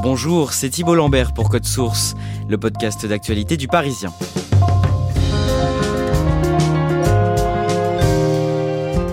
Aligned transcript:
Bonjour, 0.00 0.52
c'est 0.52 0.70
Thibault 0.70 0.94
Lambert 0.94 1.32
pour 1.32 1.48
Code 1.48 1.64
Source, 1.64 2.14
le 2.48 2.56
podcast 2.56 3.04
d'actualité 3.04 3.56
du 3.56 3.66
Parisien. 3.66 4.12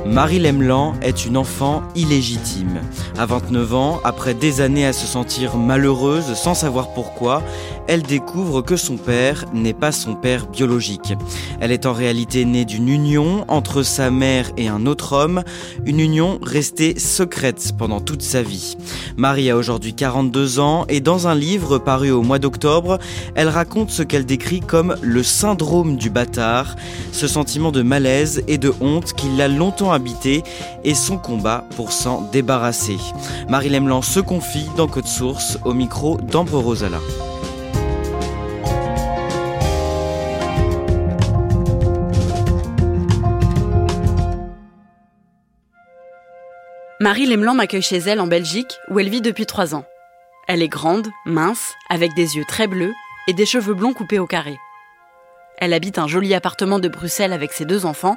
Marie 0.05 0.39
Lemelan 0.39 0.93
est 1.01 1.25
une 1.25 1.37
enfant 1.37 1.81
illégitime. 1.95 2.79
À 3.17 3.25
29 3.25 3.73
ans, 3.73 3.99
après 4.03 4.35
des 4.35 4.61
années 4.61 4.85
à 4.85 4.93
se 4.93 5.07
sentir 5.07 5.57
malheureuse 5.57 6.35
sans 6.35 6.53
savoir 6.53 6.93
pourquoi, 6.93 7.41
elle 7.87 8.03
découvre 8.03 8.61
que 8.61 8.75
son 8.75 8.97
père 8.97 9.45
n'est 9.53 9.73
pas 9.73 9.91
son 9.91 10.15
père 10.15 10.47
biologique. 10.47 11.13
Elle 11.59 11.71
est 11.71 11.85
en 11.85 11.93
réalité 11.93 12.45
née 12.45 12.65
d'une 12.65 12.89
union 12.89 13.45
entre 13.47 13.83
sa 13.83 14.11
mère 14.11 14.51
et 14.57 14.67
un 14.67 14.85
autre 14.85 15.13
homme, 15.13 15.43
une 15.85 15.99
union 15.99 16.39
restée 16.41 16.97
secrète 16.99 17.73
pendant 17.77 18.01
toute 18.01 18.21
sa 18.21 18.41
vie. 18.41 18.77
Marie 19.17 19.49
a 19.49 19.57
aujourd'hui 19.57 19.93
42 19.93 20.59
ans 20.59 20.85
et 20.89 20.99
dans 20.99 21.27
un 21.27 21.35
livre 21.35 21.77
paru 21.77 22.11
au 22.11 22.21
mois 22.21 22.39
d'octobre, 22.39 22.99
elle 23.35 23.49
raconte 23.49 23.89
ce 23.89 24.03
qu'elle 24.03 24.25
décrit 24.25 24.59
comme 24.59 24.95
le 25.01 25.23
syndrome 25.23 25.97
du 25.97 26.09
bâtard, 26.09 26.75
ce 27.11 27.27
sentiment 27.27 27.71
de 27.71 27.81
malaise 27.81 28.43
et 28.47 28.57
de 28.57 28.73
honte 28.81 29.13
qui 29.13 29.27
l'a 29.29 29.47
longtemps 29.47 29.91
habité 29.91 30.43
et 30.83 30.95
son 30.95 31.17
combat 31.17 31.65
pour 31.75 31.91
s'en 31.91 32.29
débarrasser. 32.31 32.97
Marie 33.49 33.69
Lemelan 33.69 34.01
se 34.01 34.19
confie 34.19 34.67
dans 34.77 34.87
Code 34.87 35.07
Source 35.07 35.57
au 35.65 35.73
micro 35.73 36.17
d'Ambre 36.17 36.59
Rosala. 36.59 36.99
Marie 47.05 47.27
Lemelan 47.27 47.53
m'accueille 47.53 47.83
chez 47.83 47.97
elle 47.97 48.19
en 48.19 48.25
Belgique, 48.25 48.79
où 48.89 48.99
elle 48.99 49.09
vit 49.09 49.21
depuis 49.21 49.45
trois 49.45 49.75
ans. 49.75 49.85
Elle 50.47 50.63
est 50.63 50.67
grande, 50.67 51.09
mince, 51.27 51.75
avec 51.87 52.15
des 52.15 52.35
yeux 52.35 52.45
très 52.47 52.65
bleus 52.65 52.95
et 53.27 53.33
des 53.33 53.45
cheveux 53.45 53.75
blonds 53.75 53.93
coupés 53.93 54.17
au 54.17 54.25
carré. 54.25 54.57
Elle 55.59 55.73
habite 55.73 55.99
un 55.99 56.07
joli 56.07 56.33
appartement 56.33 56.79
de 56.79 56.87
Bruxelles 56.87 57.31
avec 57.31 57.53
ses 57.53 57.65
deux 57.65 57.85
enfants, 57.85 58.15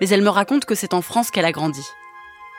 mais 0.00 0.08
elle 0.08 0.22
me 0.22 0.30
raconte 0.30 0.64
que 0.64 0.74
c'est 0.74 0.94
en 0.94 1.00
France 1.00 1.30
qu'elle 1.30 1.44
a 1.44 1.52
grandi. 1.52 1.86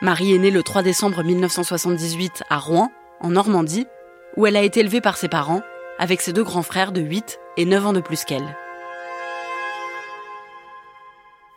Marie 0.00 0.34
est 0.34 0.38
née 0.38 0.50
le 0.50 0.62
3 0.62 0.80
décembre 0.82 1.22
1978 1.22 2.44
à 2.48 2.56
Rouen, 2.56 2.90
en 3.20 3.28
Normandie, 3.28 3.86
où 4.38 4.46
elle 4.46 4.56
a 4.56 4.62
été 4.62 4.80
élevée 4.80 5.02
par 5.02 5.18
ses 5.18 5.28
parents, 5.28 5.60
avec 5.98 6.22
ses 6.22 6.32
deux 6.32 6.44
grands 6.44 6.62
frères 6.62 6.92
de 6.92 7.02
8 7.02 7.38
et 7.58 7.66
9 7.66 7.88
ans 7.88 7.92
de 7.92 8.00
plus 8.00 8.24
qu'elle. 8.24 8.56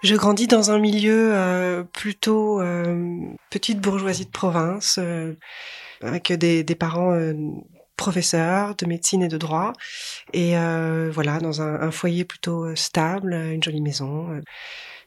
Je 0.01 0.15
grandis 0.15 0.47
dans 0.47 0.71
un 0.71 0.79
milieu 0.79 1.31
euh, 1.33 1.83
plutôt 1.83 2.61
euh, 2.61 3.19
petite 3.49 3.81
bourgeoisie 3.81 4.25
de 4.25 4.31
province, 4.31 4.97
euh, 4.97 5.33
avec 6.01 6.31
des, 6.31 6.63
des 6.63 6.75
parents 6.75 7.11
euh, 7.11 7.33
professeurs 7.97 8.75
de 8.75 8.85
médecine 8.85 9.23
et 9.23 9.27
de 9.27 9.37
droit, 9.37 9.73
et 10.31 10.57
euh, 10.57 11.11
voilà, 11.13 11.39
dans 11.39 11.61
un, 11.61 11.81
un, 11.81 11.91
foyer 11.91 12.23
plutôt 12.23 12.73
stable, 12.77 13.33
une 13.33 13.61
jolie 13.61 13.81
maison. 13.81 14.41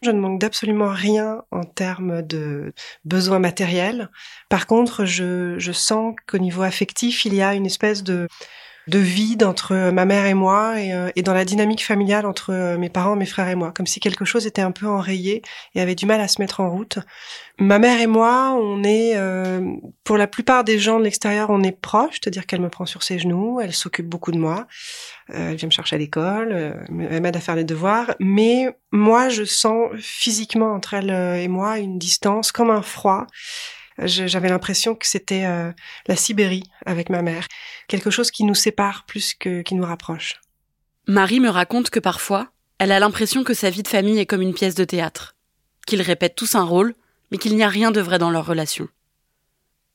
Je 0.02 0.10
ne 0.10 0.20
manque 0.20 0.38
d'absolument 0.38 0.90
rien 0.90 1.42
en 1.52 1.64
termes 1.64 2.20
de 2.20 2.74
besoins 3.06 3.38
matériels. 3.38 4.10
Par 4.50 4.66
contre, 4.66 5.06
je, 5.06 5.58
je 5.58 5.72
sens 5.72 6.14
qu'au 6.26 6.38
niveau 6.38 6.62
affectif, 6.62 7.24
il 7.24 7.34
y 7.34 7.40
a 7.40 7.54
une 7.54 7.64
espèce 7.64 8.02
de 8.02 8.28
de 8.88 8.98
vide 8.98 9.44
entre 9.44 9.90
ma 9.90 10.04
mère 10.04 10.26
et 10.26 10.34
moi 10.34 10.80
et, 10.80 10.92
euh, 10.92 11.10
et, 11.16 11.22
dans 11.22 11.34
la 11.34 11.44
dynamique 11.44 11.84
familiale 11.84 12.26
entre 12.26 12.52
euh, 12.52 12.78
mes 12.78 12.88
parents, 12.88 13.16
mes 13.16 13.26
frères 13.26 13.48
et 13.48 13.54
moi, 13.54 13.72
comme 13.72 13.86
si 13.86 14.00
quelque 14.00 14.24
chose 14.24 14.46
était 14.46 14.62
un 14.62 14.72
peu 14.72 14.86
enrayé 14.86 15.42
et 15.74 15.80
avait 15.80 15.94
du 15.94 16.06
mal 16.06 16.20
à 16.20 16.28
se 16.28 16.40
mettre 16.40 16.60
en 16.60 16.70
route. 16.70 16.98
Ma 17.58 17.78
mère 17.78 18.00
et 18.00 18.06
moi, 18.06 18.56
on 18.58 18.82
est, 18.82 19.12
euh, 19.14 19.60
pour 20.04 20.16
la 20.16 20.26
plupart 20.26 20.64
des 20.64 20.78
gens 20.78 20.98
de 20.98 21.04
l'extérieur, 21.04 21.50
on 21.50 21.62
est 21.62 21.70
proches, 21.70 22.18
c'est-à-dire 22.20 22.46
qu'elle 22.46 22.62
me 22.62 22.70
prend 22.70 22.86
sur 22.86 23.02
ses 23.02 23.18
genoux, 23.18 23.60
elle 23.60 23.74
s'occupe 23.74 24.08
beaucoup 24.08 24.32
de 24.32 24.38
moi, 24.38 24.66
euh, 25.30 25.50
elle 25.50 25.56
vient 25.56 25.66
me 25.66 25.72
chercher 25.72 25.96
à 25.96 25.98
l'école, 25.98 26.50
euh, 26.52 26.74
elle 27.10 27.20
m'aide 27.20 27.36
à 27.36 27.40
faire 27.40 27.54
les 27.54 27.64
devoirs, 27.64 28.14
mais 28.20 28.74
moi, 28.90 29.28
je 29.28 29.44
sens 29.44 29.90
physiquement 29.98 30.72
entre 30.72 30.94
elle 30.94 31.10
et 31.10 31.48
moi 31.48 31.78
une 31.78 31.98
distance, 31.98 32.52
comme 32.52 32.70
un 32.70 32.82
froid 32.82 33.26
j'avais 33.98 34.48
l'impression 34.48 34.94
que 34.94 35.06
c'était 35.06 35.44
euh, 35.44 35.72
la 36.06 36.16
Sibérie 36.16 36.64
avec 36.86 37.10
ma 37.10 37.22
mère, 37.22 37.46
quelque 37.88 38.10
chose 38.10 38.30
qui 38.30 38.44
nous 38.44 38.54
sépare 38.54 39.04
plus 39.06 39.34
que 39.34 39.62
qui 39.62 39.74
nous 39.74 39.84
rapproche. 39.84 40.40
Marie 41.06 41.40
me 41.40 41.50
raconte 41.50 41.90
que 41.90 42.00
parfois, 42.00 42.50
elle 42.78 42.92
a 42.92 43.00
l'impression 43.00 43.44
que 43.44 43.54
sa 43.54 43.70
vie 43.70 43.82
de 43.82 43.88
famille 43.88 44.18
est 44.18 44.26
comme 44.26 44.42
une 44.42 44.54
pièce 44.54 44.74
de 44.74 44.84
théâtre, 44.84 45.36
qu'ils 45.86 46.02
répètent 46.02 46.34
tous 46.34 46.54
un 46.54 46.64
rôle, 46.64 46.94
mais 47.30 47.38
qu'il 47.38 47.56
n'y 47.56 47.64
a 47.64 47.68
rien 47.68 47.90
de 47.90 48.00
vrai 48.00 48.18
dans 48.18 48.30
leur 48.30 48.46
relation. 48.46 48.88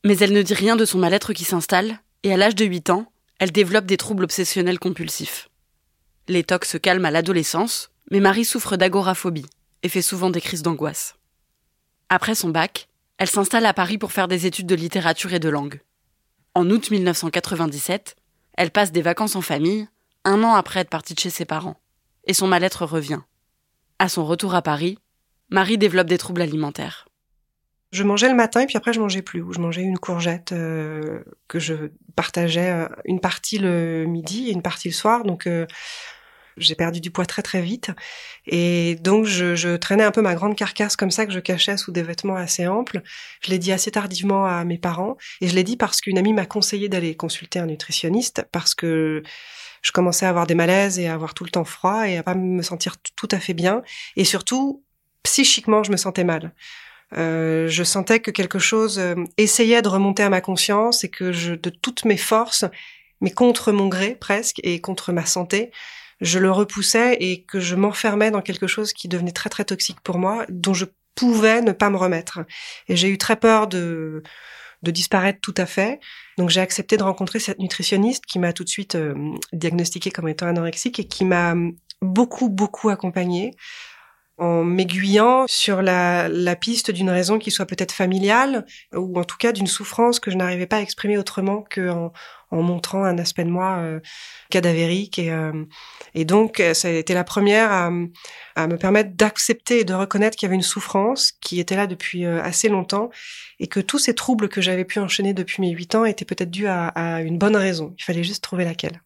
Mais 0.04 0.18
elle 0.18 0.34
ne 0.34 0.42
dit 0.42 0.54
rien 0.54 0.76
de 0.76 0.86
son 0.86 1.00
mal-être 1.00 1.34
qui 1.34 1.44
s'installe, 1.44 2.00
et 2.24 2.34
à 2.34 2.38
l'âge 2.38 2.56
de 2.56 2.66
8 2.66 2.90
ans, 2.90 3.12
elle 3.40 3.52
développe 3.52 3.86
des 3.86 3.98
troubles 3.98 4.24
obsessionnels 4.24 4.80
compulsifs. 4.80 5.50
Les 6.28 6.44
tocs 6.44 6.66
se 6.66 6.78
calment 6.78 7.06
à 7.06 7.12
l'adolescence, 7.12 7.90
mais 8.12 8.20
Marie 8.20 8.46
souffre 8.46 8.78
d'agoraphobie 8.78 9.46
et 9.84 9.90
fait 9.90 10.02
souvent 10.02 10.30
des 10.30 10.42
crises 10.42 10.64
d'angoisse. 10.64 11.16
Après 12.10 12.36
son 12.36 12.50
bac, 12.50 12.88
elle 13.18 13.30
s'installe 13.30 13.66
à 13.66 13.74
Paris 13.74 13.98
pour 13.98 14.12
faire 14.12 14.28
des 14.28 14.46
études 14.46 14.68
de 14.68 14.76
littérature 14.76 15.34
et 15.34 15.40
de 15.40 15.50
langue. 15.50 15.82
En 16.54 16.70
août 16.70 16.92
1997, 16.92 18.16
elle 18.58 18.72
passe 18.72 18.92
des 18.92 19.02
vacances 19.02 19.36
en 19.36 19.42
famille, 19.42 19.88
un 20.24 20.44
an 20.44 20.56
après 20.56 20.82
être 20.82 20.90
partie 20.90 21.14
de 21.14 21.20
chez 21.20 21.30
ses 21.30 21.46
parents, 21.46 21.80
et 22.26 22.34
son 22.34 22.48
mal-être 22.48 22.86
revient. 22.86 23.22
À 24.00 24.10
son 24.10 24.26
retour 24.26 24.56
à 24.56 24.62
Paris, 24.62 25.00
Marie 25.50 25.78
développe 25.78 26.08
des 26.08 26.18
troubles 26.18 26.42
alimentaires. 26.42 27.08
Je 27.92 28.04
mangeais 28.04 28.28
le 28.28 28.36
matin 28.36 28.62
et 28.62 28.66
puis 28.66 28.76
après 28.78 28.92
je 28.92 29.00
mangeais 29.00 29.22
plus. 29.22 29.44
Je 29.52 29.60
mangeais 29.60 29.82
une 29.82 29.98
courgette 29.98 30.52
euh, 30.52 31.24
que 31.48 31.58
je 31.58 31.92
partageais 32.16 32.70
euh, 32.70 32.88
une 33.06 33.22
partie 33.22 33.58
le 33.60 34.06
midi 34.06 34.50
et 34.50 34.52
une 34.52 34.62
partie 34.62 34.90
le 34.90 34.94
soir. 34.94 35.24
Donc 35.24 35.48
euh, 35.48 35.66
j'ai 36.58 36.76
perdu 36.76 37.02
du 37.02 37.12
poids 37.12 37.26
très 37.26 37.42
très 37.42 37.62
vite. 37.62 37.92
Et 38.46 38.96
donc 38.96 39.26
je, 39.26 39.56
je, 39.56 39.76
traînais 39.76 40.04
un 40.04 40.12
peu 40.12 40.22
ma 40.22 40.36
grande 40.36 40.56
carcasse 40.56 40.96
comme 40.96 41.12
ça 41.12 41.26
que 41.26 41.32
je 41.32 41.40
cachais 41.40 41.78
sous 41.78 41.92
des 41.92 42.04
vêtements 42.04 42.36
assez 42.36 42.68
amples. 42.68 43.02
Je 43.42 43.50
l'ai 43.50 43.60
dit 43.60 43.72
assez 43.72 43.92
tardivement 43.92 44.46
à 44.46 44.64
mes 44.64 44.78
parents 44.78 45.18
et 45.42 45.48
je 45.48 45.56
l'ai 45.56 45.64
dit 45.64 45.78
parce 45.78 46.02
qu'une 46.02 46.18
amie 46.18 46.34
m'a 46.34 46.46
conseillé 46.46 46.90
d'aller 46.90 47.16
consulter 47.16 47.60
un 47.60 47.66
nutritionniste 47.68 48.46
parce 48.52 48.76
que 48.76 49.24
je 49.82 49.92
commençais 49.92 50.26
à 50.26 50.30
avoir 50.30 50.48
des 50.48 50.56
malaises 50.56 51.00
et 51.00 51.08
à 51.08 51.14
avoir 51.14 51.34
tout 51.34 51.44
le 51.44 51.50
temps 51.50 51.66
froid 51.66 52.08
et 52.08 52.18
à 52.18 52.24
pas 52.24 52.36
me 52.36 52.62
sentir 52.62 52.96
tout 53.16 53.30
à 53.32 53.40
fait 53.40 53.54
bien. 53.54 53.84
Et 54.16 54.26
surtout, 54.26 54.84
psychiquement, 55.24 55.84
je 55.84 55.92
me 55.92 55.98
sentais 55.98 56.24
mal. 56.24 56.54
Euh, 57.16 57.68
je 57.68 57.84
sentais 57.84 58.20
que 58.20 58.32
quelque 58.32 58.60
chose 58.60 59.00
euh, 59.00 59.16
essayait 59.38 59.82
de 59.82 59.88
remonter 59.88 60.24
à 60.24 60.30
ma 60.30 60.42
conscience 60.42 61.04
et 61.04 61.10
que 61.10 61.32
je, 61.32 61.54
de 61.54 61.70
toutes 61.70 62.04
mes 62.04 62.18
forces, 62.18 62.66
mais 63.22 63.32
contre 63.32 63.72
mon 63.72 63.88
gré 63.88 64.16
presque 64.16 64.60
et 64.64 64.82
contre 64.82 65.14
ma 65.14 65.26
santé, 65.26 65.72
je 66.22 66.40
le 66.40 66.52
repoussais 66.52 67.18
et 67.20 67.44
que 67.44 67.60
je 67.60 67.76
m'enfermais 67.76 68.32
dans 68.32 68.42
quelque 68.42 68.68
chose 68.68 68.94
qui 68.94 69.08
devenait 69.08 69.32
très 69.32 69.50
très 69.50 69.66
toxique 69.66 70.02
pour 70.02 70.18
moi, 70.18 70.46
dont 70.50 70.74
je 70.74 70.86
pouvais 71.16 71.62
ne 71.62 71.72
pas 71.72 71.90
me 71.90 71.98
remettre. 71.98 72.40
Et 72.88 72.96
j'ai 72.96 73.10
eu 73.10 73.18
très 73.18 73.36
peur 73.36 73.68
de 73.68 74.24
de 74.84 74.92
disparaître 74.92 75.40
tout 75.42 75.56
à 75.58 75.66
fait. 75.66 76.00
Donc 76.38 76.50
j'ai 76.50 76.62
accepté 76.62 76.98
de 76.98 77.04
rencontrer 77.04 77.40
cette 77.40 77.60
nutritionniste 77.60 78.26
qui 78.26 78.38
m'a 78.38 78.54
tout 78.54 78.64
de 78.64 78.70
suite 78.70 78.94
euh, 78.94 79.16
diagnostiqué 79.52 80.12
comme 80.12 80.28
étant 80.28 80.46
anorexique 80.46 81.00
et 81.00 81.08
qui 81.08 81.26
m'a 81.26 81.56
beaucoup 82.02 82.50
beaucoup 82.50 82.90
accompagnée. 82.90 83.56
En 84.38 84.64
m'aiguillant 84.64 85.46
sur 85.48 85.82
la, 85.82 86.30
piste 86.60 86.92
d'une 86.92 87.10
raison 87.10 87.40
qui 87.40 87.52
soit 87.52 87.66
peut-être 87.66 87.92
familiale, 87.92 88.66
ou 88.94 89.20
en 89.20 89.24
tout 89.24 89.38
cas 89.38 89.52
d'une 89.52 89.68
souffrance 89.68 90.20
que 90.20 90.32
je 90.32 90.38
n'arrivais 90.38 90.68
pas 90.68 90.78
à 90.78 90.82
exprimer 90.82 91.18
autrement 91.18 91.64
qu'en 91.74 92.12
en 92.50 92.62
montrant 92.62 93.04
un 93.04 93.18
aspect 93.18 93.44
de 93.44 93.50
moi 93.50 93.80
euh, 93.80 94.00
cadavérique. 94.50 95.20
Et, 95.20 95.32
euh, 95.32 95.66
et 96.14 96.24
donc, 96.24 96.64
ça 96.74 96.88
a 96.88 96.92
été 96.92 97.14
la 97.14 97.24
première 97.24 97.72
à, 97.72 97.92
à 98.56 98.68
me 98.68 98.78
permettre 98.78 99.16
d'accepter 99.16 99.80
et 99.80 99.84
de 99.84 99.94
reconnaître 99.94 100.38
qu'il 100.38 100.48
y 100.48 100.50
avait 100.50 100.56
une 100.56 100.62
souffrance 100.62 101.34
qui 101.42 101.60
était 101.60 101.76
là 101.76 101.88
depuis 101.88 102.26
euh, 102.26 102.42
assez 102.42 102.70
longtemps, 102.70 103.10
et 103.60 103.68
que 103.68 103.80
tous 103.80 104.00
ces 104.00 104.16
troubles 104.16 104.50
que 104.50 104.62
j'avais 104.62 104.86
pu 104.86 105.00
enchaîner 105.00 105.34
depuis 105.34 105.62
mes 105.62 105.72
huit 105.72 105.96
ans 105.96 106.06
étaient 106.06 106.26
peut-être 106.26 106.52
dus 106.52 106.68
à, 106.68 106.88
à 106.90 107.22
une 107.22 107.38
bonne 107.38 107.56
raison. 107.56 107.94
Il 107.98 108.04
fallait 108.04 108.24
juste 108.24 108.44
trouver 108.44 108.66
laquelle. 108.66 109.02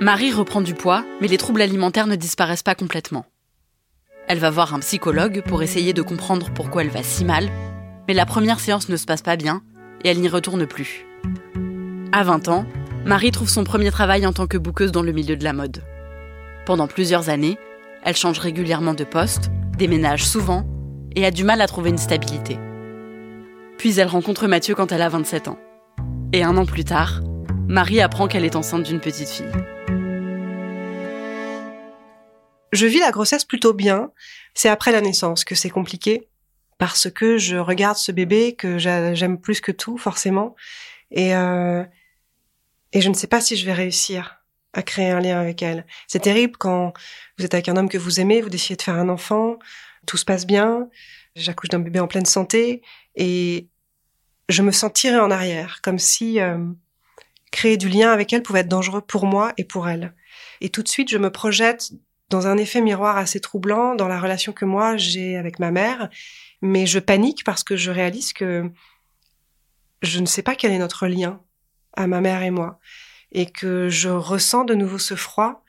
Marie 0.00 0.32
reprend 0.32 0.60
du 0.60 0.74
poids, 0.74 1.04
mais 1.20 1.28
les 1.28 1.38
troubles 1.38 1.62
alimentaires 1.62 2.08
ne 2.08 2.16
disparaissent 2.16 2.64
pas 2.64 2.74
complètement. 2.74 3.26
Elle 4.26 4.40
va 4.40 4.50
voir 4.50 4.74
un 4.74 4.80
psychologue 4.80 5.42
pour 5.46 5.62
essayer 5.62 5.92
de 5.92 6.02
comprendre 6.02 6.50
pourquoi 6.52 6.82
elle 6.82 6.90
va 6.90 7.04
si 7.04 7.24
mal, 7.24 7.48
mais 8.08 8.14
la 8.14 8.26
première 8.26 8.58
séance 8.58 8.88
ne 8.88 8.96
se 8.96 9.06
passe 9.06 9.22
pas 9.22 9.36
bien 9.36 9.62
et 10.02 10.08
elle 10.08 10.20
n'y 10.20 10.28
retourne 10.28 10.66
plus. 10.66 11.06
À 12.10 12.24
20 12.24 12.48
ans, 12.48 12.66
Marie 13.04 13.30
trouve 13.30 13.48
son 13.48 13.62
premier 13.62 13.92
travail 13.92 14.26
en 14.26 14.32
tant 14.32 14.48
que 14.48 14.58
bouqueuse 14.58 14.90
dans 14.90 15.02
le 15.02 15.12
milieu 15.12 15.36
de 15.36 15.44
la 15.44 15.52
mode. 15.52 15.84
Pendant 16.66 16.88
plusieurs 16.88 17.28
années, 17.28 17.56
elle 18.02 18.16
change 18.16 18.40
régulièrement 18.40 18.94
de 18.94 19.04
poste, 19.04 19.50
déménage 19.78 20.26
souvent 20.26 20.66
et 21.14 21.24
a 21.24 21.30
du 21.30 21.44
mal 21.44 21.60
à 21.60 21.68
trouver 21.68 21.90
une 21.90 21.98
stabilité. 21.98 22.58
Puis 23.78 24.00
elle 24.00 24.08
rencontre 24.08 24.48
Mathieu 24.48 24.74
quand 24.74 24.90
elle 24.90 25.02
a 25.02 25.08
27 25.08 25.48
ans. 25.48 25.58
Et 26.32 26.42
un 26.42 26.56
an 26.56 26.66
plus 26.66 26.84
tard, 26.84 27.20
Marie 27.68 28.00
apprend 28.00 28.26
qu'elle 28.26 28.44
est 28.44 28.56
enceinte 28.56 28.82
d'une 28.82 29.00
petite 29.00 29.28
fille. 29.28 29.46
Je 32.74 32.86
vis 32.86 32.98
la 32.98 33.12
grossesse 33.12 33.44
plutôt 33.44 33.72
bien. 33.72 34.10
C'est 34.52 34.68
après 34.68 34.90
la 34.90 35.00
naissance 35.00 35.44
que 35.44 35.54
c'est 35.54 35.70
compliqué 35.70 36.28
parce 36.78 37.08
que 37.08 37.38
je 37.38 37.56
regarde 37.56 37.96
ce 37.96 38.10
bébé 38.10 38.56
que 38.56 38.78
j'aime 38.78 39.40
plus 39.40 39.60
que 39.60 39.70
tout 39.70 39.96
forcément 39.96 40.56
et 41.12 41.34
euh, 41.36 41.84
et 42.92 43.00
je 43.00 43.08
ne 43.08 43.14
sais 43.14 43.28
pas 43.28 43.40
si 43.40 43.56
je 43.56 43.64
vais 43.64 43.72
réussir 43.72 44.44
à 44.72 44.82
créer 44.82 45.10
un 45.10 45.20
lien 45.20 45.40
avec 45.40 45.62
elle. 45.62 45.86
C'est 46.08 46.20
terrible 46.20 46.56
quand 46.56 46.92
vous 47.38 47.44
êtes 47.44 47.54
avec 47.54 47.68
un 47.68 47.76
homme 47.76 47.88
que 47.88 47.98
vous 47.98 48.20
aimez, 48.20 48.40
vous 48.40 48.50
décidez 48.50 48.76
de 48.76 48.82
faire 48.82 48.96
un 48.96 49.08
enfant, 49.08 49.58
tout 50.06 50.16
se 50.16 50.24
passe 50.24 50.46
bien, 50.46 50.88
j'accouche 51.36 51.70
d'un 51.70 51.78
bébé 51.78 52.00
en 52.00 52.08
pleine 52.08 52.26
santé 52.26 52.82
et 53.14 53.68
je 54.48 54.62
me 54.62 54.72
sens 54.72 54.92
tirée 54.92 55.18
en 55.18 55.30
arrière, 55.30 55.80
comme 55.82 56.00
si 56.00 56.40
euh, 56.40 56.58
créer 57.52 57.76
du 57.76 57.88
lien 57.88 58.10
avec 58.10 58.32
elle 58.32 58.42
pouvait 58.42 58.60
être 58.60 58.68
dangereux 58.68 59.00
pour 59.00 59.26
moi 59.26 59.52
et 59.56 59.64
pour 59.64 59.88
elle. 59.88 60.14
Et 60.60 60.70
tout 60.70 60.82
de 60.82 60.88
suite, 60.88 61.08
je 61.08 61.18
me 61.18 61.30
projette 61.30 61.90
dans 62.34 62.48
un 62.48 62.56
effet 62.56 62.80
miroir 62.80 63.16
assez 63.16 63.38
troublant 63.38 63.94
dans 63.94 64.08
la 64.08 64.18
relation 64.18 64.52
que 64.52 64.64
moi 64.64 64.96
j'ai 64.96 65.36
avec 65.36 65.60
ma 65.60 65.70
mère, 65.70 66.08
mais 66.62 66.84
je 66.84 66.98
panique 66.98 67.44
parce 67.44 67.62
que 67.62 67.76
je 67.76 67.92
réalise 67.92 68.32
que 68.32 68.68
je 70.02 70.18
ne 70.18 70.26
sais 70.26 70.42
pas 70.42 70.56
quel 70.56 70.72
est 70.72 70.78
notre 70.78 71.06
lien 71.06 71.40
à 71.96 72.08
ma 72.08 72.20
mère 72.20 72.42
et 72.42 72.50
moi, 72.50 72.80
et 73.30 73.46
que 73.46 73.88
je 73.88 74.08
ressens 74.08 74.64
de 74.64 74.74
nouveau 74.74 74.98
ce 74.98 75.14
froid, 75.14 75.62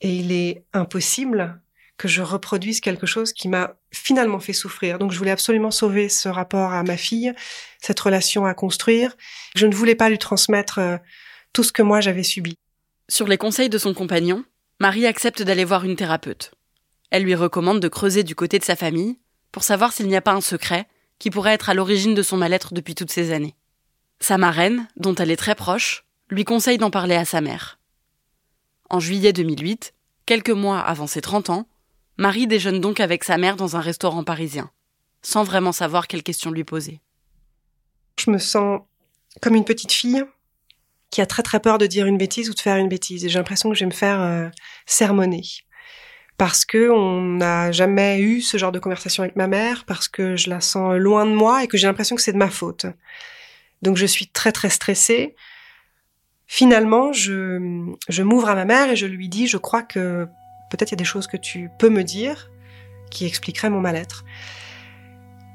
et 0.00 0.16
il 0.16 0.32
est 0.32 0.64
impossible 0.72 1.60
que 1.98 2.08
je 2.08 2.22
reproduise 2.22 2.80
quelque 2.80 3.06
chose 3.06 3.34
qui 3.34 3.48
m'a 3.48 3.74
finalement 3.92 4.40
fait 4.40 4.54
souffrir. 4.54 4.98
Donc 4.98 5.12
je 5.12 5.18
voulais 5.18 5.30
absolument 5.30 5.70
sauver 5.70 6.08
ce 6.08 6.30
rapport 6.30 6.72
à 6.72 6.82
ma 6.82 6.96
fille, 6.96 7.34
cette 7.78 8.00
relation 8.00 8.46
à 8.46 8.54
construire. 8.54 9.14
Je 9.54 9.66
ne 9.66 9.74
voulais 9.74 9.96
pas 9.96 10.08
lui 10.08 10.16
transmettre 10.16 10.78
euh, 10.78 10.96
tout 11.52 11.62
ce 11.62 11.72
que 11.72 11.82
moi 11.82 12.00
j'avais 12.00 12.22
subi. 12.22 12.56
Sur 13.10 13.28
les 13.28 13.36
conseils 13.36 13.68
de 13.68 13.76
son 13.76 13.92
compagnon, 13.92 14.46
Marie 14.80 15.06
accepte 15.06 15.42
d'aller 15.42 15.66
voir 15.66 15.84
une 15.84 15.94
thérapeute. 15.94 16.52
Elle 17.10 17.24
lui 17.24 17.34
recommande 17.34 17.80
de 17.80 17.88
creuser 17.88 18.24
du 18.24 18.34
côté 18.34 18.58
de 18.58 18.64
sa 18.64 18.76
famille 18.76 19.18
pour 19.52 19.62
savoir 19.62 19.92
s'il 19.92 20.08
n'y 20.08 20.16
a 20.16 20.22
pas 20.22 20.32
un 20.32 20.40
secret 20.40 20.88
qui 21.18 21.28
pourrait 21.28 21.52
être 21.52 21.68
à 21.68 21.74
l'origine 21.74 22.14
de 22.14 22.22
son 22.22 22.38
mal-être 22.38 22.72
depuis 22.72 22.94
toutes 22.94 23.10
ces 23.10 23.30
années. 23.30 23.54
Sa 24.20 24.38
marraine, 24.38 24.88
dont 24.96 25.14
elle 25.14 25.30
est 25.30 25.36
très 25.36 25.54
proche, 25.54 26.06
lui 26.30 26.44
conseille 26.44 26.78
d'en 26.78 26.90
parler 26.90 27.14
à 27.14 27.26
sa 27.26 27.42
mère. 27.42 27.78
En 28.88 29.00
juillet 29.00 29.34
2008, 29.34 29.92
quelques 30.24 30.48
mois 30.48 30.80
avant 30.80 31.06
ses 31.06 31.20
30 31.20 31.50
ans, 31.50 31.68
Marie 32.16 32.46
déjeune 32.46 32.80
donc 32.80 33.00
avec 33.00 33.22
sa 33.22 33.36
mère 33.36 33.56
dans 33.56 33.76
un 33.76 33.80
restaurant 33.80 34.24
parisien, 34.24 34.70
sans 35.20 35.44
vraiment 35.44 35.72
savoir 35.72 36.06
quelles 36.06 36.22
questions 36.22 36.52
lui 36.52 36.64
poser. 36.64 37.00
Je 38.18 38.30
me 38.30 38.38
sens 38.38 38.80
comme 39.42 39.54
une 39.54 39.64
petite 39.66 39.92
fille 39.92 40.24
qui 41.10 41.20
a 41.20 41.26
très 41.26 41.42
très 41.42 41.60
peur 41.60 41.78
de 41.78 41.86
dire 41.86 42.06
une 42.06 42.18
bêtise 42.18 42.50
ou 42.50 42.54
de 42.54 42.60
faire 42.60 42.76
une 42.76 42.88
bêtise. 42.88 43.24
Et 43.24 43.28
j'ai 43.28 43.38
l'impression 43.38 43.68
que 43.68 43.74
je 43.74 43.80
vais 43.80 43.90
me 43.90 43.94
faire 43.94 44.20
euh, 44.20 44.48
sermonner. 44.86 45.42
Parce 46.36 46.64
que 46.64 46.90
on 46.90 47.20
n'a 47.20 47.70
jamais 47.72 48.20
eu 48.20 48.40
ce 48.40 48.56
genre 48.56 48.72
de 48.72 48.78
conversation 48.78 49.22
avec 49.22 49.36
ma 49.36 49.46
mère, 49.46 49.84
parce 49.84 50.08
que 50.08 50.36
je 50.36 50.48
la 50.48 50.60
sens 50.60 50.96
loin 50.96 51.26
de 51.26 51.32
moi 51.32 51.64
et 51.64 51.66
que 51.66 51.76
j'ai 51.76 51.86
l'impression 51.86 52.16
que 52.16 52.22
c'est 52.22 52.32
de 52.32 52.38
ma 52.38 52.48
faute. 52.48 52.86
Donc 53.82 53.96
je 53.96 54.06
suis 54.06 54.28
très 54.28 54.52
très 54.52 54.70
stressée. 54.70 55.34
Finalement, 56.46 57.12
je, 57.12 57.92
je 58.08 58.22
m'ouvre 58.22 58.48
à 58.48 58.54
ma 58.54 58.64
mère 58.64 58.90
et 58.90 58.96
je 58.96 59.06
lui 59.06 59.28
dis, 59.28 59.46
je 59.46 59.56
crois 59.56 59.82
que 59.82 60.26
peut-être 60.70 60.90
il 60.90 60.92
y 60.92 60.94
a 60.94 60.96
des 60.96 61.04
choses 61.04 61.26
que 61.26 61.36
tu 61.36 61.70
peux 61.78 61.90
me 61.90 62.02
dire 62.02 62.50
qui 63.10 63.26
expliqueraient 63.26 63.70
mon 63.70 63.80
mal-être. 63.80 64.24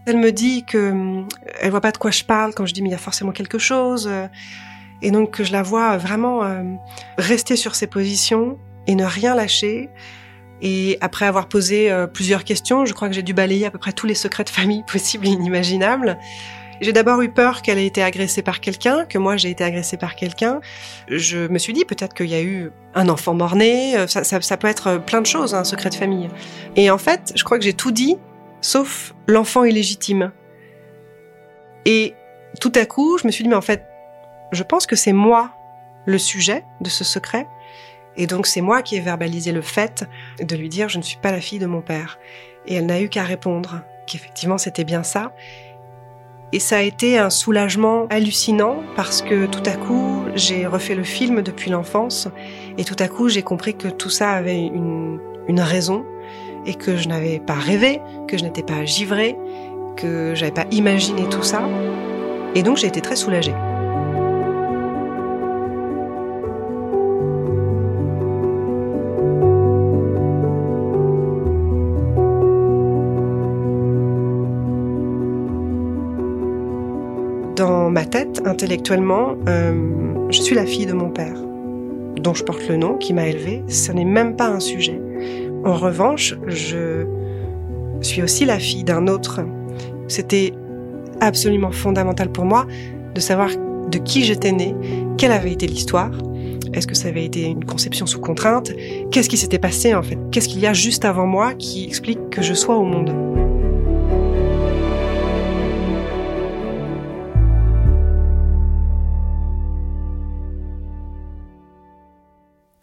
Elle 0.05 0.17
me 0.17 0.31
dit 0.31 0.65
que 0.65 1.23
elle 1.59 1.71
voit 1.71 1.81
pas 1.81 1.91
de 1.91 1.97
quoi 1.97 2.11
je 2.11 2.23
parle 2.23 2.53
quand 2.53 2.65
je 2.65 2.73
dis 2.73 2.83
mais 2.83 2.89
il 2.89 2.91
y 2.91 2.95
a 2.95 2.99
forcément 2.99 3.31
quelque 3.31 3.57
chose. 3.57 4.07
Et 5.01 5.11
donc 5.11 5.41
je 5.41 5.51
la 5.51 5.63
vois 5.63 5.97
vraiment 5.97 6.43
euh, 6.43 6.63
rester 7.17 7.55
sur 7.55 7.75
ses 7.75 7.87
positions 7.87 8.57
et 8.87 8.95
ne 8.95 9.05
rien 9.05 9.35
lâcher. 9.35 9.89
Et 10.61 10.97
après 11.01 11.25
avoir 11.25 11.47
posé 11.47 11.91
euh, 11.91 12.07
plusieurs 12.07 12.43
questions, 12.43 12.85
je 12.85 12.93
crois 12.93 13.09
que 13.09 13.13
j'ai 13.13 13.23
dû 13.23 13.33
balayer 13.33 13.65
à 13.65 13.71
peu 13.71 13.77
près 13.77 13.91
tous 13.91 14.07
les 14.07 14.15
secrets 14.15 14.43
de 14.43 14.49
famille 14.49 14.83
possibles 14.91 15.27
et 15.27 15.31
inimaginables. 15.31 16.17
J'ai 16.81 16.91
d'abord 16.91 17.21
eu 17.21 17.29
peur 17.29 17.61
qu'elle 17.61 17.77
ait 17.77 17.85
été 17.85 18.03
agressée 18.03 18.41
par 18.41 18.59
quelqu'un, 18.59 19.05
que 19.05 19.17
moi 19.17 19.37
j'ai 19.37 19.49
été 19.49 19.63
agressée 19.63 19.95
par 19.95 20.15
quelqu'un. 20.15 20.59
Je 21.07 21.47
me 21.47 21.57
suis 21.57 21.71
dit 21.71 21.85
peut-être 21.85 22.13
qu'il 22.13 22.27
y 22.27 22.35
a 22.35 22.41
eu 22.41 22.71
un 22.95 23.07
enfant 23.07 23.33
mort-né, 23.33 23.97
euh, 23.97 24.07
ça, 24.07 24.23
ça, 24.23 24.41
ça, 24.41 24.57
peut 24.57 24.67
être 24.67 24.97
plein 24.97 25.21
de 25.21 25.25
choses, 25.25 25.55
un 25.55 25.63
secret 25.63 25.89
de 25.89 25.95
famille. 25.95 26.29
Et 26.75 26.89
en 26.91 26.97
fait, 26.97 27.31
je 27.35 27.43
crois 27.45 27.57
que 27.57 27.63
j'ai 27.63 27.73
tout 27.73 27.91
dit, 27.91 28.17
sauf 28.59 29.13
l'enfant 29.27 29.63
illégitime. 29.63 30.31
Et 31.85 32.13
tout 32.59 32.73
à 32.75 32.85
coup, 32.85 33.17
je 33.17 33.27
me 33.27 33.31
suis 33.31 33.43
dit 33.43 33.49
mais 33.49 33.55
en 33.55 33.61
fait, 33.61 33.85
je 34.51 34.63
pense 34.63 34.85
que 34.85 34.95
c'est 34.95 35.13
moi 35.13 35.51
le 36.05 36.17
sujet 36.17 36.63
de 36.81 36.89
ce 36.89 37.03
secret. 37.03 37.47
Et 38.17 38.27
donc 38.27 38.47
c'est 38.47 38.61
moi 38.61 38.81
qui 38.81 38.95
ai 38.95 39.01
verbalisé 39.01 39.51
le 39.51 39.61
fait 39.61 40.07
de 40.39 40.55
lui 40.55 40.69
dire 40.69 40.89
je 40.89 40.97
ne 40.97 41.03
suis 41.03 41.17
pas 41.17 41.31
la 41.31 41.41
fille 41.41 41.59
de 41.59 41.65
mon 41.65 41.81
père. 41.81 42.19
Et 42.65 42.75
elle 42.75 42.85
n'a 42.85 43.01
eu 43.01 43.09
qu'à 43.09 43.23
répondre 43.23 43.81
qu'effectivement 44.07 44.57
c'était 44.57 44.83
bien 44.83 45.03
ça. 45.03 45.33
Et 46.51 46.59
ça 46.59 46.77
a 46.77 46.81
été 46.81 47.17
un 47.17 47.29
soulagement 47.29 48.07
hallucinant 48.09 48.83
parce 48.95 49.21
que 49.21 49.45
tout 49.47 49.63
à 49.65 49.73
coup 49.73 50.23
j'ai 50.35 50.65
refait 50.65 50.95
le 50.95 51.03
film 51.03 51.41
depuis 51.41 51.69
l'enfance 51.69 52.29
et 52.77 52.85
tout 52.85 52.95
à 52.99 53.07
coup 53.07 53.27
j'ai 53.27 53.41
compris 53.41 53.75
que 53.75 53.87
tout 53.87 54.09
ça 54.09 54.31
avait 54.31 54.61
une, 54.61 55.19
raison 55.59 56.05
et 56.65 56.75
que 56.75 56.95
je 56.95 57.07
n'avais 57.07 57.39
pas 57.39 57.53
rêvé, 57.53 57.99
que 58.27 58.37
je 58.37 58.43
n'étais 58.43 58.63
pas 58.63 58.85
givrée, 58.85 59.35
que 59.97 60.33
j'avais 60.35 60.51
pas 60.51 60.65
imaginé 60.71 61.27
tout 61.29 61.43
ça. 61.43 61.67
Et 62.55 62.63
donc 62.63 62.77
j'ai 62.77 62.87
été 62.87 63.01
très 63.01 63.15
soulagée. 63.15 63.53
Intellectuellement, 78.45 79.35
euh, 79.47 79.73
je 80.29 80.41
suis 80.41 80.55
la 80.55 80.65
fille 80.65 80.85
de 80.85 80.93
mon 80.93 81.09
père, 81.09 81.35
dont 82.17 82.33
je 82.33 82.43
porte 82.43 82.67
le 82.67 82.77
nom, 82.77 82.97
qui 82.97 83.13
m'a 83.13 83.27
élevée. 83.27 83.63
Ce 83.67 83.91
n'est 83.91 84.05
même 84.05 84.35
pas 84.35 84.47
un 84.47 84.59
sujet. 84.59 85.01
En 85.63 85.73
revanche, 85.73 86.35
je 86.47 87.05
suis 88.01 88.21
aussi 88.21 88.45
la 88.45 88.59
fille 88.59 88.83
d'un 88.83 89.07
autre. 89.07 89.41
C'était 90.07 90.53
absolument 91.21 91.71
fondamental 91.71 92.31
pour 92.31 92.45
moi 92.45 92.65
de 93.13 93.19
savoir 93.19 93.49
de 93.89 93.97
qui 93.97 94.23
j'étais 94.23 94.51
née, 94.51 94.75
quelle 95.17 95.31
avait 95.31 95.51
été 95.51 95.67
l'histoire, 95.67 96.11
est-ce 96.73 96.87
que 96.87 96.95
ça 96.95 97.07
avait 97.07 97.23
été 97.23 97.43
une 97.43 97.63
conception 97.63 98.05
sous 98.05 98.19
contrainte, 98.19 98.71
qu'est-ce 99.11 99.29
qui 99.29 99.37
s'était 99.37 99.59
passé 99.59 99.93
en 99.93 100.03
fait, 100.03 100.17
qu'est-ce 100.31 100.49
qu'il 100.49 100.59
y 100.59 100.67
a 100.67 100.73
juste 100.73 101.05
avant 101.05 101.25
moi 101.25 101.53
qui 101.53 101.85
explique 101.85 102.29
que 102.29 102.41
je 102.41 102.53
sois 102.53 102.75
au 102.75 102.83
monde? 102.83 103.34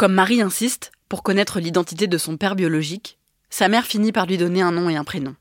Comme 0.02 0.14
Marie 0.14 0.42
insiste, 0.42 0.90
pour 1.09 1.23
connaître 1.23 1.61
l'identité 1.61 2.09
de 2.09 2.18
son 2.18 2.37
père 2.37 2.56
biologique, 2.56 3.21
sa 3.50 3.68
mère 3.68 3.87
finit 3.87 4.11
par 4.11 4.26
lui 4.26 4.37
donner 4.37 4.61
un 4.61 4.73
nom 4.73 4.90
et 4.90 4.97
un 4.97 5.04
prénom. 5.04 5.37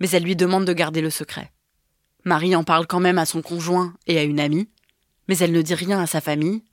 Mais 0.00 0.10
elle 0.10 0.24
lui 0.24 0.34
demande 0.34 0.64
de 0.64 0.72
garder 0.72 1.00
le 1.00 1.08
secret. 1.08 1.52
Marie 2.24 2.56
en 2.56 2.64
parle 2.64 2.88
quand 2.88 2.98
même 2.98 3.18
à 3.18 3.26
son 3.26 3.42
conjoint 3.42 3.94
et 4.08 4.18
à 4.18 4.24
une 4.24 4.40
amie, 4.40 4.68
mais 5.28 5.38
elle 5.38 5.52
ne 5.52 5.62
dit 5.62 5.76
rien 5.76 6.00
à 6.00 6.08
sa 6.08 6.20
famille, 6.20 6.64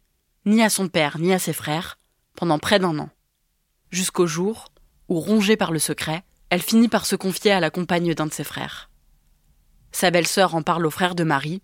ni 0.48 0.64
à 0.64 0.72
son 0.72 0.88
père, 0.88 1.20
ni 1.20 1.32
à 1.32 1.38
ses 1.38 1.54
frères, 1.54 2.00
pendant 2.36 2.58
près 2.58 2.80
d'un 2.80 2.98
an. 2.98 3.12
Jusqu'au 3.92 4.26
jour 4.26 4.74
où, 5.08 5.20
rongée 5.20 5.56
par 5.56 5.72
le 5.72 5.78
secret, 5.78 6.24
elle 6.50 6.64
finit 6.64 6.90
par 6.90 7.06
se 7.06 7.16
confier 7.16 7.52
à 7.52 7.60
la 7.60 7.70
compagne 7.70 8.16
d'un 8.16 8.26
de 8.26 8.34
ses 8.34 8.44
frères. 8.44 8.90
Sa 9.92 10.10
belle-sœur 10.10 10.56
en 10.56 10.64
parle 10.64 10.88
au 10.88 10.90
frère 10.90 11.14
de 11.14 11.24
Marie, 11.24 11.62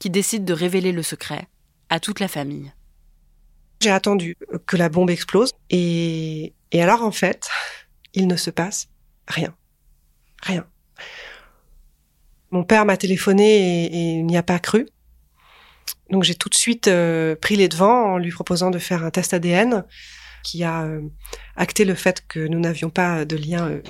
qui 0.00 0.10
décide 0.10 0.44
de 0.44 0.52
révéler 0.52 0.90
le 0.90 1.04
secret 1.04 1.46
à 1.90 2.00
toute 2.00 2.18
la 2.18 2.26
famille. 2.26 2.72
J'ai 3.80 3.90
attendu 3.90 4.36
que 4.66 4.76
la 4.76 4.88
bombe 4.88 5.10
explose 5.10 5.52
et, 5.70 6.54
et 6.72 6.82
alors 6.82 7.02
en 7.02 7.10
fait, 7.10 7.48
il 8.14 8.26
ne 8.26 8.36
se 8.36 8.50
passe 8.50 8.88
rien. 9.28 9.54
Rien. 10.42 10.66
Mon 12.50 12.64
père 12.64 12.84
m'a 12.84 12.96
téléphoné 12.96 13.84
et, 13.86 14.14
il 14.18 14.26
n'y 14.26 14.36
a 14.36 14.42
pas 14.42 14.58
cru. 14.58 14.86
Donc 16.10 16.22
j'ai 16.22 16.34
tout 16.34 16.48
de 16.48 16.54
suite 16.54 16.88
euh, 16.88 17.34
pris 17.36 17.56
les 17.56 17.68
devants 17.68 18.14
en 18.14 18.18
lui 18.18 18.30
proposant 18.30 18.70
de 18.70 18.78
faire 18.78 19.04
un 19.04 19.10
test 19.10 19.34
ADN 19.34 19.84
qui 20.42 20.62
a 20.62 20.84
euh, 20.84 21.02
acté 21.56 21.84
le 21.84 21.94
fait 21.94 22.24
que 22.26 22.46
nous 22.46 22.60
n'avions 22.60 22.90
pas 22.90 23.24
de 23.24 23.36
lien 23.36 23.68
euh, 23.68 23.82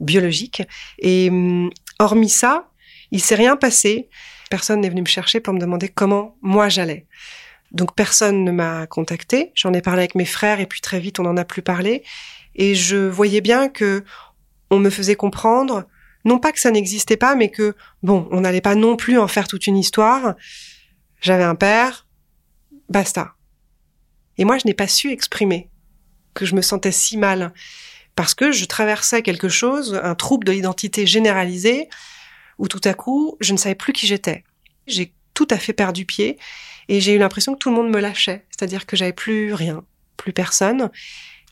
biologique. 0.00 0.62
Et 0.98 1.30
hum, 1.30 1.70
hormis 1.98 2.28
ça, 2.28 2.70
il 3.10 3.22
s'est 3.22 3.34
rien 3.34 3.56
passé. 3.56 4.08
Personne 4.50 4.80
n'est 4.80 4.90
venu 4.90 5.00
me 5.00 5.06
chercher 5.06 5.40
pour 5.40 5.54
me 5.54 5.58
demander 5.58 5.88
comment 5.88 6.36
moi 6.42 6.68
j'allais. 6.68 7.06
Donc 7.74 7.94
personne 7.94 8.44
ne 8.44 8.52
m'a 8.52 8.86
contacté. 8.86 9.50
J'en 9.54 9.74
ai 9.74 9.82
parlé 9.82 10.00
avec 10.00 10.14
mes 10.14 10.24
frères 10.24 10.60
et 10.60 10.66
puis 10.66 10.80
très 10.80 11.00
vite 11.00 11.18
on 11.18 11.24
n'en 11.24 11.36
a 11.36 11.44
plus 11.44 11.62
parlé. 11.62 12.04
Et 12.54 12.74
je 12.74 12.96
voyais 12.96 13.40
bien 13.40 13.68
que 13.68 14.04
on 14.70 14.78
me 14.78 14.90
faisait 14.90 15.16
comprendre, 15.16 15.84
non 16.24 16.38
pas 16.38 16.52
que 16.52 16.60
ça 16.60 16.70
n'existait 16.70 17.16
pas, 17.16 17.34
mais 17.34 17.50
que 17.50 17.74
bon, 18.02 18.28
on 18.30 18.40
n'allait 18.40 18.60
pas 18.60 18.76
non 18.76 18.96
plus 18.96 19.18
en 19.18 19.28
faire 19.28 19.48
toute 19.48 19.66
une 19.66 19.76
histoire. 19.76 20.34
J'avais 21.20 21.44
un 21.44 21.56
père, 21.56 22.06
basta. 22.88 23.34
Et 24.38 24.44
moi, 24.44 24.56
je 24.58 24.66
n'ai 24.66 24.74
pas 24.74 24.88
su 24.88 25.10
exprimer 25.10 25.68
que 26.32 26.46
je 26.46 26.54
me 26.54 26.62
sentais 26.62 26.92
si 26.92 27.16
mal 27.16 27.52
parce 28.16 28.34
que 28.34 28.52
je 28.52 28.64
traversais 28.64 29.22
quelque 29.22 29.48
chose, 29.48 30.00
un 30.02 30.14
trouble 30.14 30.46
de 30.46 30.52
l'identité 30.52 31.06
généralisé, 31.06 31.88
où 32.58 32.68
tout 32.68 32.80
à 32.84 32.94
coup, 32.94 33.36
je 33.40 33.52
ne 33.52 33.58
savais 33.58 33.74
plus 33.74 33.92
qui 33.92 34.06
j'étais. 34.06 34.44
J'ai 34.86 35.12
tout 35.34 35.48
à 35.50 35.58
fait 35.58 35.72
perdu 35.72 36.06
pied 36.06 36.38
et 36.88 37.00
j'ai 37.00 37.14
eu 37.14 37.18
l'impression 37.18 37.54
que 37.54 37.58
tout 37.58 37.70
le 37.70 37.76
monde 37.76 37.90
me 37.90 38.00
lâchait, 38.00 38.44
c'est-à-dire 38.50 38.86
que 38.86 38.96
j'avais 38.96 39.12
plus 39.12 39.54
rien, 39.54 39.84
plus 40.16 40.32
personne. 40.32 40.90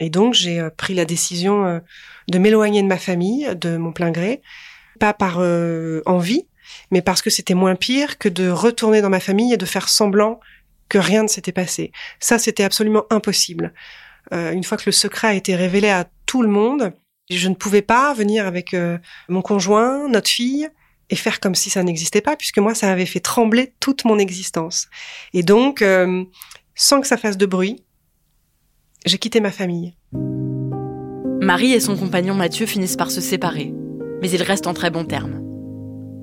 Et 0.01 0.11
donc 0.11 0.35
j'ai 0.35 0.61
euh, 0.61 0.71
pris 0.71 0.95
la 0.95 1.05
décision 1.05 1.67
euh, 1.67 1.81
de 2.29 2.39
m'éloigner 2.39 2.83
de 2.83 2.89
ma 2.89 2.99
famille 2.99 3.49
de 3.55 3.77
mon 3.77 3.93
plein 3.93 4.11
gré, 4.11 4.43
pas 4.99 5.13
par 5.13 5.37
euh, 5.39 6.03
envie, 6.07 6.47
mais 6.91 7.03
parce 7.03 7.23
que 7.23 7.31
c'était 7.31 7.55
moins 7.55 7.75
pire 7.75 8.19
que 8.19 8.29
de 8.29 8.49
retourner 8.49 9.01
dans 9.01 9.11
ma 9.11 9.21
famille 9.21 9.53
et 9.53 9.57
de 9.57 9.67
faire 9.67 9.89
semblant 9.89 10.41
que 10.89 10.99
rien 10.99 11.23
ne 11.23 11.29
s'était 11.29 11.53
passé. 11.53 11.93
Ça, 12.21 12.39
c'était 12.39 12.65
absolument 12.65 13.05
impossible. 13.11 13.73
une 14.31 14.63
fois 14.63 14.77
que 14.77 14.85
le 14.87 14.93
secret 14.93 15.29
a 15.29 15.35
été 15.35 15.57
révélé 15.57 15.89
à 15.89 16.07
tout 16.27 16.43
le 16.43 16.49
monde, 16.49 16.93
je 17.31 17.49
ne 17.49 17.55
pouvais 17.55 17.83
pas 17.83 18.13
venir 18.13 18.47
avec 18.47 18.77
mon 19.29 19.41
conjoint, 19.41 20.07
notre 20.09 20.29
fille, 20.29 20.69
et 21.13 21.15
faire 21.15 21.41
comme 21.41 21.55
si 21.55 21.69
ça 21.69 21.83
n'existait 21.83 22.23
pas, 22.23 22.37
puisque 22.37 22.59
moi, 22.59 22.75
ça 22.75 22.91
avait 22.91 23.05
fait 23.05 23.21
trembler 23.21 23.75
toute 23.81 24.07
mon 24.07 24.19
existence. 24.19 24.89
Et 25.35 25.43
donc, 25.43 25.85
sans 26.75 27.01
que 27.03 27.07
ça 27.07 27.19
fasse 27.19 27.37
de 27.37 27.45
bruit, 27.45 27.85
j'ai 29.05 29.19
quitté 29.19 29.41
ma 29.41 29.51
famille. 29.51 29.95
Marie 31.43 31.75
et 31.75 31.81
son 31.81 31.99
compagnon 31.99 32.35
Mathieu 32.35 32.65
finissent 32.65 32.97
par 32.97 33.11
se 33.11 33.21
séparer, 33.21 33.75
mais 34.23 34.31
ils 34.31 34.43
restent 34.43 34.67
en 34.67 34.73
très 34.73 34.89
bons 34.89 35.05
termes. 35.05 35.43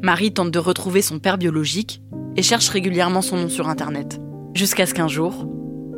Marie 0.01 0.33
tente 0.33 0.49
de 0.49 0.59
retrouver 0.59 1.03
son 1.03 1.19
père 1.19 1.37
biologique 1.37 2.01
et 2.35 2.41
cherche 2.41 2.69
régulièrement 2.69 3.21
son 3.21 3.37
nom 3.37 3.49
sur 3.49 3.69
Internet. 3.69 4.19
Jusqu'à 4.55 4.87
ce 4.87 4.95
qu'un 4.95 5.07
jour, 5.07 5.47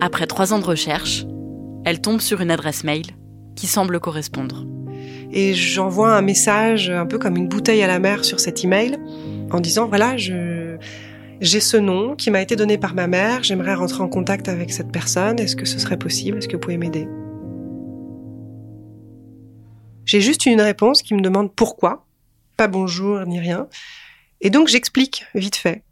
après 0.01 0.27
trois 0.27 0.51
ans 0.51 0.60
de 0.60 0.65
recherche, 0.65 1.25
elle 1.86 2.01
tombe 2.01 2.19
sur 2.19 2.41
une 2.41 2.51
adresse 2.51 2.83
mail 2.83 3.05
qui 3.55 3.67
semble 3.67 4.01
correspondre. 4.01 4.65
Et 5.32 5.53
j'envoie 5.53 6.15
un 6.15 6.22
message 6.22 6.89
un 6.89 7.06
peu 7.06 7.18
comme 7.18 7.38
une 7.38 7.48
bouteille 7.48 7.82
à 7.84 7.88
la 7.88 8.00
mer 8.00 8.25
sur 8.25 8.39
cet 8.39 8.63
email 8.63 8.98
en 9.51 9.60
disant 9.60 9.88
voilà, 9.88 10.18
j'ai 10.18 11.60
ce 11.60 11.77
nom 11.77 12.15
qui 12.15 12.32
m'a 12.32 12.41
été 12.41 12.56
donné 12.56 12.77
par 12.77 12.94
ma 12.94 13.08
mère, 13.08 13.44
j'aimerais 13.44 13.74
rentrer 13.74 14.01
en 14.03 14.10
contact 14.10 14.50
avec 14.50 14.72
cette 14.72 14.91
personne, 14.91 15.39
est-ce 15.39 15.56
que 15.56 15.65
ce 15.65 15.80
serait 15.80 15.98
possible, 15.98 16.38
est-ce 16.38 16.48
que 16.48 16.56
vous 16.56 16.62
pouvez 16.62 16.77
m'aider? 16.77 17.08
J'ai 20.06 20.22
juste 20.22 20.46
une 20.46 20.62
réponse 20.62 21.01
qui 21.01 21.13
me 21.13 21.22
demande 21.22 21.53
pourquoi, 21.53 22.06
pas 22.58 22.68
bonjour 22.68 23.25
ni 23.25 23.39
rien, 23.39 23.68
et 24.41 24.50
donc 24.50 24.68
j'explique 24.68 25.25
vite 25.36 25.56
fait 25.56 25.84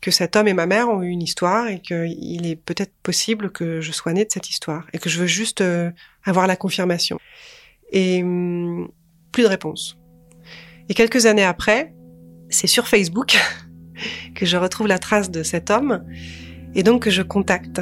que 0.00 0.10
cet 0.10 0.36
homme 0.36 0.48
et 0.48 0.54
ma 0.54 0.66
mère 0.66 0.88
ont 0.88 1.02
eu 1.02 1.08
une 1.08 1.22
histoire 1.22 1.68
et 1.68 1.80
qu'il 1.80 2.46
est 2.46 2.56
peut-être 2.56 2.92
possible 3.02 3.50
que 3.50 3.80
je 3.80 3.92
sois 3.92 4.12
née 4.12 4.24
de 4.24 4.30
cette 4.30 4.48
histoire 4.48 4.86
et 4.92 4.98
que 4.98 5.10
je 5.10 5.18
veux 5.18 5.26
juste 5.26 5.60
euh, 5.60 5.90
avoir 6.24 6.46
la 6.46 6.56
confirmation. 6.56 7.18
Et 7.90 8.22
hum, 8.22 8.88
plus 9.32 9.42
de 9.42 9.48
réponse. 9.48 9.98
Et 10.88 10.94
quelques 10.94 11.26
années 11.26 11.44
après, 11.44 11.94
c'est 12.48 12.66
sur 12.66 12.88
Facebook 12.88 13.36
que 14.34 14.46
je 14.46 14.56
retrouve 14.56 14.86
la 14.86 14.98
trace 14.98 15.30
de 15.30 15.42
cet 15.42 15.70
homme 15.70 16.04
et 16.74 16.82
donc 16.82 17.02
que 17.02 17.10
je 17.10 17.22
contacte. 17.22 17.80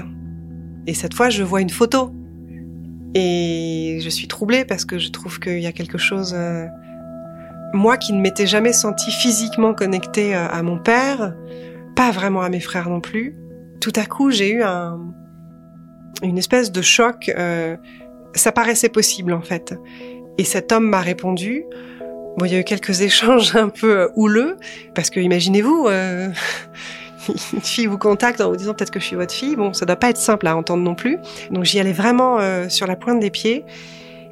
Et 0.86 0.94
cette 0.94 1.14
fois, 1.14 1.30
je 1.30 1.42
vois 1.42 1.60
une 1.60 1.70
photo. 1.70 2.12
Et 3.14 3.98
je 4.02 4.08
suis 4.08 4.28
troublée 4.28 4.64
parce 4.64 4.84
que 4.84 4.98
je 4.98 5.10
trouve 5.10 5.40
qu'il 5.40 5.60
y 5.60 5.66
a 5.66 5.72
quelque 5.72 5.98
chose... 5.98 6.34
Euh, 6.36 6.66
moi 7.72 7.96
qui 7.96 8.12
ne 8.12 8.20
m'étais 8.20 8.46
jamais 8.46 8.72
sentie 8.72 9.10
physiquement 9.10 9.74
connectée 9.74 10.34
euh, 10.34 10.48
à 10.48 10.62
mon 10.62 10.78
père, 10.78 11.34
pas 11.94 12.10
vraiment 12.10 12.42
à 12.42 12.48
mes 12.48 12.60
frères 12.60 12.88
non 12.88 13.00
plus, 13.00 13.36
tout 13.80 13.92
à 13.96 14.06
coup 14.06 14.30
j'ai 14.30 14.50
eu 14.50 14.62
un, 14.62 14.98
une 16.22 16.38
espèce 16.38 16.72
de 16.72 16.82
choc. 16.82 17.30
Euh, 17.36 17.76
ça 18.36 18.52
paraissait 18.52 18.88
possible 18.88 19.32
en 19.32 19.42
fait. 19.42 19.74
Et 20.38 20.44
cet 20.44 20.72
homme 20.72 20.88
m'a 20.88 21.00
répondu 21.00 21.64
Bon, 22.36 22.44
il 22.44 22.52
y 22.52 22.54
a 22.54 22.58
eu 22.58 22.64
quelques 22.64 23.00
échanges 23.02 23.56
un 23.56 23.68
peu 23.68 23.98
euh, 23.98 24.08
houleux, 24.14 24.56
parce 24.94 25.10
que 25.10 25.20
imaginez-vous, 25.20 25.86
euh, 25.88 26.28
une 27.52 27.60
fille 27.60 27.86
vous 27.86 27.98
contacte 27.98 28.40
en 28.40 28.50
vous 28.50 28.56
disant 28.56 28.74
peut-être 28.74 28.90
que 28.90 29.00
je 29.00 29.06
suis 29.06 29.16
votre 29.16 29.32
fille. 29.34 29.56
Bon, 29.56 29.72
ça 29.72 29.86
doit 29.86 29.96
pas 29.96 30.10
être 30.10 30.18
simple 30.18 30.46
à 30.46 30.56
entendre 30.56 30.82
non 30.82 30.94
plus. 30.94 31.18
Donc 31.50 31.64
j'y 31.64 31.80
allais 31.80 31.92
vraiment 31.94 32.38
euh, 32.40 32.68
sur 32.68 32.86
la 32.86 32.96
pointe 32.96 33.20
des 33.20 33.30
pieds. 33.30 33.64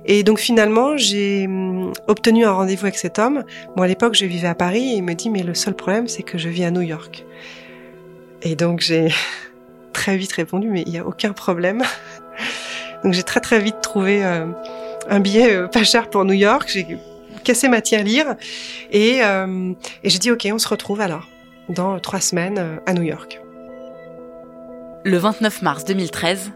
Et 0.07 0.23
donc 0.23 0.39
finalement, 0.39 0.99
j'ai 0.99 1.47
hum, 1.47 1.93
obtenu 2.09 2.45
un 2.45 2.53
rendez-vous 2.53 2.85
avec 2.85 2.99
cet 2.99 3.19
homme. 3.19 3.43
Bon, 3.75 3.83
à 3.83 3.87
l'époque, 3.87 4.15
je 4.15 4.27
vivais 4.27 4.49
à 4.49 4.55
Paris 4.55 4.93
et 4.93 4.97
il 4.97 5.03
me 5.03 5.15
dit 5.15 5.31
mais 5.31 5.43
le 5.43 5.55
seul 5.55 5.75
problème, 5.75 6.09
c'est 6.09 6.23
que 6.23 6.37
je 6.37 6.51
vis 6.51 6.65
à 6.65 6.71
New 6.71 6.83
York. 6.83 7.25
Et 8.43 8.55
donc 8.55 8.81
j'ai 8.81 9.09
très 9.95 10.19
vite 10.19 10.33
répondu 10.33 10.69
mais 10.69 10.83
il 10.87 10.93
y 10.93 10.99
a 10.99 11.07
aucun 11.07 11.33
problème. 11.33 11.83
Donc 13.05 13.13
j'ai 13.13 13.23
très 13.23 13.41
très 13.41 13.61
vite 13.61 13.81
trouvé 13.83 14.25
un 14.25 15.21
billet 15.21 15.69
pas 15.69 15.85
cher 15.85 16.11
pour 16.11 16.25
New 16.25 16.33
York. 16.33 16.69
J'ai 16.69 16.99
cassé 17.45 17.69
ma 17.69 17.81
tirelire. 17.81 18.35
Et, 18.91 19.23
euh, 19.23 19.73
et 20.03 20.11
j'ai 20.11 20.19
dit, 20.19 20.33
OK, 20.33 20.49
on 20.53 20.59
se 20.59 20.69
retrouve 20.69 21.01
alors, 21.01 21.29
dans 21.69 22.01
trois 22.01 22.21
semaines 22.21 22.59
euh, 22.59 22.77
à 22.87 22.95
New 22.95 23.03
York. 23.03 23.41
Le 25.05 25.17
29 25.19 25.63
mars 25.63 25.85
2013, 25.85 26.53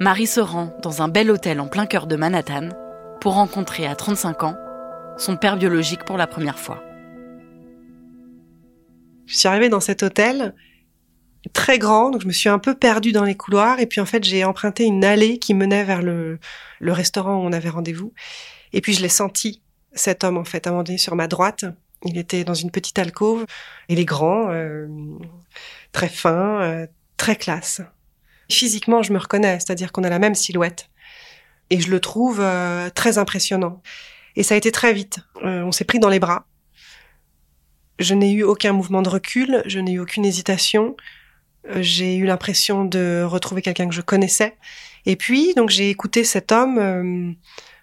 Marie 0.00 0.26
se 0.26 0.40
rend 0.40 0.76
dans 0.82 1.00
un 1.00 1.08
bel 1.08 1.30
hôtel 1.30 1.60
en 1.60 1.68
plein 1.68 1.86
cœur 1.86 2.06
de 2.06 2.16
Manhattan 2.16 2.70
pour 3.20 3.34
rencontrer 3.34 3.86
à 3.86 3.94
35 3.94 4.42
ans 4.42 4.56
son 5.16 5.36
père 5.36 5.56
biologique 5.56 6.04
pour 6.04 6.18
la 6.18 6.26
première 6.26 6.58
fois. 6.58 6.82
Je 9.26 9.36
suis 9.36 9.48
arrivée 9.48 9.68
dans 9.68 9.80
cet 9.80 10.02
hôtel 10.02 10.54
très 11.52 11.78
grand, 11.78 12.10
donc 12.10 12.22
je 12.22 12.26
me 12.26 12.32
suis 12.32 12.48
un 12.48 12.58
peu 12.58 12.74
perdue 12.74 13.12
dans 13.12 13.24
les 13.24 13.36
couloirs 13.36 13.80
et 13.80 13.86
puis 13.86 14.00
en 14.00 14.06
fait 14.06 14.22
j'ai 14.24 14.44
emprunté 14.44 14.84
une 14.84 15.04
allée 15.04 15.38
qui 15.38 15.54
menait 15.54 15.84
vers 15.84 16.02
le, 16.02 16.38
le 16.80 16.92
restaurant 16.92 17.36
où 17.36 17.46
on 17.46 17.52
avait 17.52 17.68
rendez-vous 17.68 18.12
et 18.72 18.80
puis 18.80 18.94
je 18.94 19.02
l'ai 19.02 19.08
senti 19.08 19.62
cet 19.94 20.24
homme 20.24 20.38
en 20.38 20.44
fait 20.44 20.66
à 20.66 20.70
un 20.70 20.72
moment 20.72 20.84
donné 20.84 20.98
sur 20.98 21.14
ma 21.16 21.28
droite. 21.28 21.64
Il 22.04 22.18
était 22.18 22.44
dans 22.44 22.54
une 22.54 22.70
petite 22.70 22.98
alcôve. 22.98 23.46
Il 23.88 23.98
est 23.98 24.04
grand, 24.04 24.50
euh, 24.50 24.88
très 25.92 26.08
fin, 26.08 26.60
euh, 26.62 26.86
très 27.16 27.36
classe. 27.36 27.80
Physiquement, 28.50 29.02
je 29.02 29.12
me 29.12 29.18
reconnais, 29.18 29.60
c'est-à-dire 29.60 29.92
qu'on 29.92 30.04
a 30.04 30.08
la 30.08 30.18
même 30.18 30.34
silhouette. 30.34 30.90
Et 31.70 31.80
je 31.80 31.90
le 31.90 32.00
trouve 32.00 32.40
euh, 32.40 32.90
très 32.90 33.18
impressionnant. 33.18 33.80
Et 34.34 34.42
ça 34.42 34.54
a 34.54 34.56
été 34.56 34.72
très 34.72 34.92
vite. 34.92 35.20
on 35.42 35.72
s'est 35.72 35.84
pris 35.84 35.98
dans 35.98 36.08
les 36.08 36.18
bras. 36.18 36.46
Je 37.98 38.14
n'ai 38.14 38.32
eu 38.32 38.42
aucun 38.42 38.72
mouvement 38.72 39.02
de 39.02 39.08
recul, 39.08 39.62
je 39.66 39.78
n'ai 39.78 39.92
eu 39.92 40.00
aucune 40.00 40.24
hésitation. 40.24 40.96
J'ai 41.76 42.16
eu 42.16 42.24
l'impression 42.24 42.84
de 42.84 43.22
retrouver 43.24 43.62
quelqu'un 43.62 43.88
que 43.88 43.94
je 43.94 44.00
connaissais. 44.00 44.56
Et 45.06 45.16
puis, 45.16 45.54
donc, 45.54 45.70
j'ai 45.70 45.90
écouté 45.90 46.24
cet 46.24 46.52
homme 46.52 47.36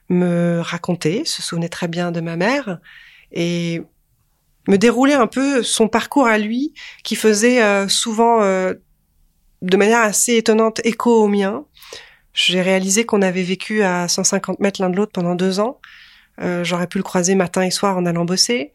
me 0.10 0.60
raconter, 0.62 1.24
se 1.26 1.42
souvenait 1.42 1.70
très 1.70 1.88
bien 1.88 2.12
de 2.12 2.20
ma 2.20 2.36
mère 2.36 2.80
et 3.32 3.82
me 4.68 4.78
dérouler 4.78 5.14
un 5.14 5.28
peu 5.28 5.64
son 5.64 5.88
parcours 5.88 6.28
à 6.28 6.38
lui 6.38 6.74
qui 7.04 7.16
faisait 7.16 7.64
euh, 7.64 7.88
souvent 7.88 8.42
euh, 8.42 8.74
de 9.62 9.78
manière 9.78 10.02
assez 10.02 10.36
étonnante 10.36 10.82
écho 10.84 11.24
au 11.24 11.28
mien. 11.28 11.66
J'ai 12.34 12.62
réalisé 12.62 13.06
qu'on 13.06 13.22
avait 13.22 13.44
vécu 13.44 13.84
à 13.84 14.08
150 14.08 14.60
mètres 14.60 14.82
l'un 14.82 14.90
de 14.90 14.96
l'autre 14.96 15.12
pendant 15.12 15.36
deux 15.36 15.60
ans. 15.60 15.80
Euh, 16.42 16.64
J'aurais 16.64 16.88
pu 16.88 16.98
le 16.98 17.04
croiser 17.04 17.36
matin 17.36 17.64
et 17.64 17.72
soir 17.72 17.98
en 17.98 18.06
allant 18.06 18.26
bosser. 18.26 18.74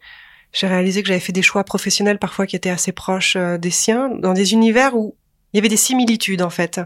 J'ai 0.55 0.67
réalisé 0.67 1.01
que 1.01 1.09
j'avais 1.09 1.19
fait 1.19 1.33
des 1.33 1.41
choix 1.41 1.65
professionnels 1.65 2.17
parfois 2.17 2.47
qui 2.47 2.55
étaient 2.55 2.69
assez 2.69 2.93
proches 2.93 3.35
euh, 3.35 3.57
des 3.57 3.71
siens, 3.71 4.07
dans 4.07 4.33
des 4.33 4.53
univers 4.53 4.95
où 4.95 5.17
il 5.51 5.57
y 5.57 5.59
avait 5.59 5.67
des 5.67 5.75
similitudes 5.75 6.41
en 6.41 6.49
fait. 6.49 6.79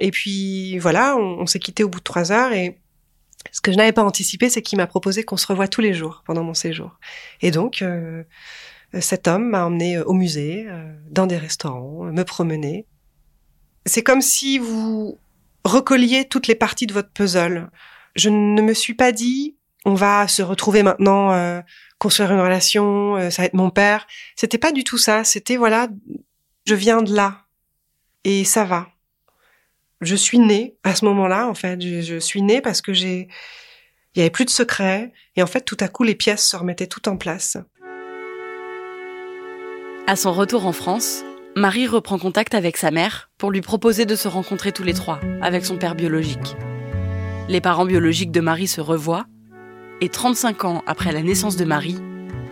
Et 0.00 0.10
puis 0.10 0.78
voilà, 0.78 1.16
on, 1.16 1.46
s'est 1.46 1.60
quitté 1.60 1.84
au 1.84 1.88
bout 1.88 2.00
de 2.00 2.04
trois 2.04 2.32
heures 2.32 2.52
et 2.52 2.80
Ce 3.52 3.60
que 3.60 3.70
je 3.70 3.76
n'avais 3.76 3.92
pas 3.92 4.02
anticipé, 4.02 4.50
c'est 4.50 4.62
qu'il 4.62 4.78
m'a 4.78 4.88
proposé 4.88 5.22
qu'on 5.22 5.36
se 5.36 5.46
revoie 5.46 5.68
tous 5.68 5.80
les 5.80 5.94
jours 5.94 6.24
pendant 6.26 6.42
mon 6.42 6.54
séjour. 6.54 6.98
Et 7.40 7.52
donc, 7.52 7.82
euh, 7.82 8.24
cet 8.98 9.28
homme 9.28 9.50
m'a 9.50 9.64
emmené 9.64 10.00
au 10.00 10.12
musée, 10.12 10.66
dans 11.08 11.28
des 11.28 11.36
restaurants, 11.36 12.04
me 12.04 12.24
promener. 12.24 12.86
C'est 13.86 14.02
comme 14.02 14.22
si 14.22 14.58
vous 14.58 15.18
recolliez 15.64 16.24
toutes 16.24 16.48
les 16.48 16.54
parties 16.56 16.86
de 16.86 16.92
votre 16.92 17.10
puzzle. 17.10 17.70
Je 18.16 18.28
ne 18.28 18.62
me 18.62 18.74
suis 18.74 18.94
pas 18.94 19.12
dit, 19.12 19.56
on 19.84 19.94
va 19.94 20.26
se 20.28 20.42
retrouver 20.42 20.82
maintenant, 20.82 21.32
euh, 21.32 21.60
construire 21.98 22.32
une 22.32 22.40
relation, 22.40 23.16
euh, 23.16 23.30
ça 23.30 23.42
va 23.42 23.46
être 23.46 23.54
mon 23.54 23.70
père. 23.70 24.06
C'était 24.36 24.58
pas 24.58 24.72
du 24.72 24.84
tout 24.84 24.98
ça. 24.98 25.24
C'était 25.24 25.56
voilà, 25.56 25.88
je 26.66 26.74
viens 26.74 27.02
de 27.02 27.14
là 27.14 27.42
et 28.24 28.44
ça 28.44 28.64
va. 28.64 28.88
Je 30.00 30.16
suis 30.16 30.38
née 30.38 30.76
à 30.84 30.94
ce 30.94 31.04
moment-là. 31.04 31.48
En 31.48 31.54
fait, 31.54 31.80
je, 31.80 32.18
suis 32.18 32.42
née 32.42 32.60
parce 32.60 32.80
que 32.80 32.92
j'ai, 32.92 33.28
il 34.14 34.18
y 34.18 34.20
avait 34.20 34.30
plus 34.30 34.44
de 34.44 34.50
secrets 34.50 35.12
et 35.36 35.42
en 35.42 35.46
fait, 35.46 35.62
tout 35.62 35.76
à 35.80 35.88
coup, 35.88 36.02
les 36.02 36.14
pièces 36.14 36.46
se 36.46 36.56
remettaient 36.56 36.86
toutes 36.86 37.08
en 37.08 37.16
place. 37.16 37.58
À 40.06 40.16
son 40.16 40.32
retour 40.32 40.66
en 40.66 40.72
France, 40.72 41.24
Marie 41.56 41.86
reprend 41.86 42.18
contact 42.18 42.54
avec 42.54 42.76
sa 42.76 42.90
mère 42.90 43.30
pour 43.38 43.50
lui 43.50 43.60
proposer 43.60 44.04
de 44.04 44.16
se 44.16 44.28
rencontrer 44.28 44.72
tous 44.72 44.82
les 44.82 44.92
trois 44.92 45.20
avec 45.40 45.64
son 45.64 45.78
père 45.78 45.94
biologique. 45.94 46.56
Les 47.48 47.60
parents 47.60 47.86
biologiques 47.86 48.32
de 48.32 48.40
Marie 48.40 48.66
se 48.66 48.80
revoient 48.80 49.26
et 50.00 50.08
35 50.08 50.64
ans 50.64 50.82
après 50.86 51.12
la 51.12 51.22
naissance 51.22 51.56
de 51.56 51.64
Marie, 51.64 51.98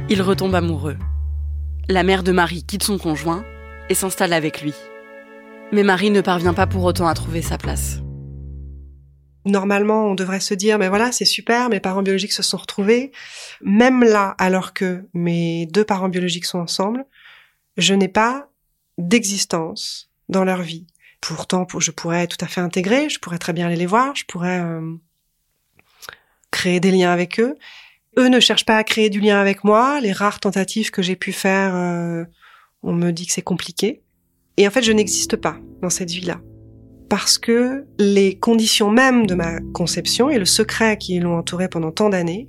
ils 0.08 0.22
retombent 0.22 0.54
amoureux. 0.54 0.96
La 1.88 2.02
mère 2.02 2.22
de 2.22 2.32
Marie 2.32 2.64
quitte 2.64 2.84
son 2.84 2.98
conjoint 2.98 3.44
et 3.88 3.94
s'installe 3.94 4.32
avec 4.32 4.62
lui. 4.62 4.74
Mais 5.72 5.82
Marie 5.82 6.10
ne 6.10 6.20
parvient 6.20 6.54
pas 6.54 6.66
pour 6.66 6.84
autant 6.84 7.06
à 7.06 7.14
trouver 7.14 7.42
sa 7.42 7.58
place. 7.58 7.98
Normalement, 9.44 10.06
on 10.06 10.14
devrait 10.14 10.40
se 10.40 10.54
dire, 10.54 10.78
mais 10.78 10.88
voilà, 10.88 11.10
c'est 11.10 11.24
super, 11.24 11.68
mes 11.68 11.80
parents 11.80 12.02
biologiques 12.02 12.32
se 12.32 12.42
sont 12.42 12.58
retrouvés. 12.58 13.10
Même 13.60 14.04
là, 14.04 14.36
alors 14.38 14.72
que 14.72 15.08
mes 15.14 15.66
deux 15.66 15.84
parents 15.84 16.08
biologiques 16.08 16.44
sont 16.44 16.60
ensemble, 16.60 17.04
je 17.76 17.94
n'ai 17.94 18.08
pas 18.08 18.48
d'existence 18.98 20.10
dans 20.28 20.44
leur 20.44 20.62
vie. 20.62 20.86
Pourtant, 21.20 21.66
je 21.78 21.90
pourrais 21.90 22.26
tout 22.26 22.36
à 22.40 22.46
fait 22.46 22.60
intégrer, 22.60 23.08
je 23.08 23.18
pourrais 23.18 23.38
très 23.38 23.52
bien 23.52 23.66
aller 23.66 23.76
les 23.76 23.86
voir, 23.86 24.14
je 24.14 24.24
pourrais 24.26 24.60
euh, 24.60 24.96
créer 26.62 26.78
des 26.78 26.92
liens 26.92 27.10
avec 27.10 27.40
eux. 27.40 27.56
Eux 28.16 28.28
ne 28.28 28.38
cherchent 28.38 28.64
pas 28.64 28.76
à 28.76 28.84
créer 28.84 29.10
du 29.10 29.18
lien 29.18 29.40
avec 29.40 29.64
moi. 29.64 30.00
Les 30.00 30.12
rares 30.12 30.38
tentatives 30.38 30.92
que 30.92 31.02
j'ai 31.02 31.16
pu 31.16 31.32
faire, 31.32 31.74
euh, 31.74 32.24
on 32.84 32.92
me 32.92 33.10
dit 33.10 33.26
que 33.26 33.32
c'est 33.32 33.42
compliqué. 33.42 34.02
Et 34.56 34.68
en 34.68 34.70
fait, 34.70 34.82
je 34.82 34.92
n'existe 34.92 35.34
pas 35.34 35.56
dans 35.82 35.90
cette 35.90 36.12
vie-là. 36.12 36.40
Parce 37.08 37.36
que 37.36 37.84
les 37.98 38.38
conditions 38.38 38.92
mêmes 38.92 39.26
de 39.26 39.34
ma 39.34 39.58
conception 39.74 40.30
et 40.30 40.38
le 40.38 40.44
secret 40.44 40.98
qui 40.98 41.18
l'ont 41.18 41.36
entouré 41.36 41.66
pendant 41.68 41.90
tant 41.90 42.10
d'années 42.10 42.48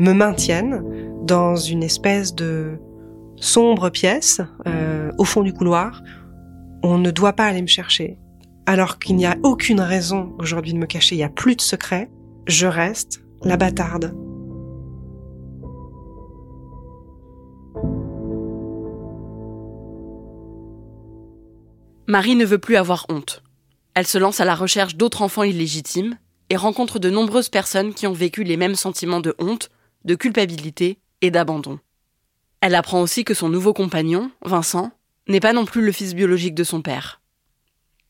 me 0.00 0.12
maintiennent 0.12 0.82
dans 1.22 1.54
une 1.54 1.84
espèce 1.84 2.34
de 2.34 2.76
sombre 3.36 3.88
pièce 3.88 4.40
euh, 4.66 5.12
au 5.16 5.24
fond 5.24 5.42
du 5.42 5.52
couloir. 5.52 6.02
On 6.82 6.98
ne 6.98 7.12
doit 7.12 7.34
pas 7.34 7.44
aller 7.44 7.62
me 7.62 7.68
chercher. 7.68 8.18
Alors 8.66 8.98
qu'il 8.98 9.14
n'y 9.14 9.26
a 9.26 9.36
aucune 9.44 9.80
raison 9.80 10.34
aujourd'hui 10.40 10.72
de 10.72 10.78
me 10.78 10.86
cacher, 10.86 11.14
il 11.14 11.18
n'y 11.18 11.24
a 11.24 11.28
plus 11.28 11.54
de 11.54 11.62
secret 11.62 12.10
je 12.48 12.66
reste 12.66 13.22
la 13.42 13.56
bâtarde. 13.56 14.14
Marie 22.06 22.36
ne 22.36 22.44
veut 22.44 22.58
plus 22.58 22.76
avoir 22.76 23.06
honte. 23.10 23.42
Elle 23.94 24.06
se 24.06 24.18
lance 24.18 24.40
à 24.40 24.44
la 24.44 24.54
recherche 24.54 24.96
d'autres 24.96 25.22
enfants 25.22 25.42
illégitimes 25.42 26.16
et 26.50 26.56
rencontre 26.56 26.98
de 26.98 27.10
nombreuses 27.10 27.50
personnes 27.50 27.92
qui 27.92 28.06
ont 28.06 28.12
vécu 28.12 28.44
les 28.44 28.56
mêmes 28.56 28.74
sentiments 28.74 29.20
de 29.20 29.34
honte, 29.38 29.70
de 30.04 30.14
culpabilité 30.14 30.98
et 31.20 31.30
d'abandon. 31.30 31.78
Elle 32.60 32.74
apprend 32.74 33.02
aussi 33.02 33.24
que 33.24 33.34
son 33.34 33.48
nouveau 33.48 33.74
compagnon, 33.74 34.30
Vincent, 34.44 34.90
n'est 35.28 35.40
pas 35.40 35.52
non 35.52 35.66
plus 35.66 35.84
le 35.84 35.92
fils 35.92 36.14
biologique 36.14 36.54
de 36.54 36.64
son 36.64 36.80
père. 36.80 37.20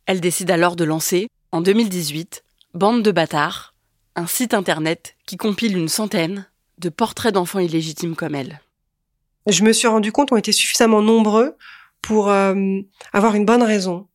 Elle 0.06 0.20
décide 0.20 0.50
alors 0.50 0.76
de 0.76 0.84
lancer, 0.84 1.28
en 1.50 1.60
2018, 1.60 2.44
Bande 2.74 3.02
de 3.02 3.10
bâtards, 3.10 3.74
un 4.18 4.26
site 4.26 4.52
internet 4.52 5.16
qui 5.26 5.36
compile 5.36 5.76
une 5.76 5.88
centaine 5.88 6.46
de 6.78 6.88
portraits 6.88 7.32
d'enfants 7.32 7.60
illégitimes 7.60 8.16
comme 8.16 8.34
elle. 8.34 8.60
Je 9.46 9.62
me 9.62 9.72
suis 9.72 9.88
rendu 9.88 10.12
compte 10.12 10.30
qu'on 10.30 10.36
était 10.36 10.52
suffisamment 10.52 11.00
nombreux 11.00 11.56
pour 12.02 12.28
euh, 12.28 12.80
avoir 13.12 13.36
une 13.36 13.44
bonne 13.44 13.62
raison 13.62 14.08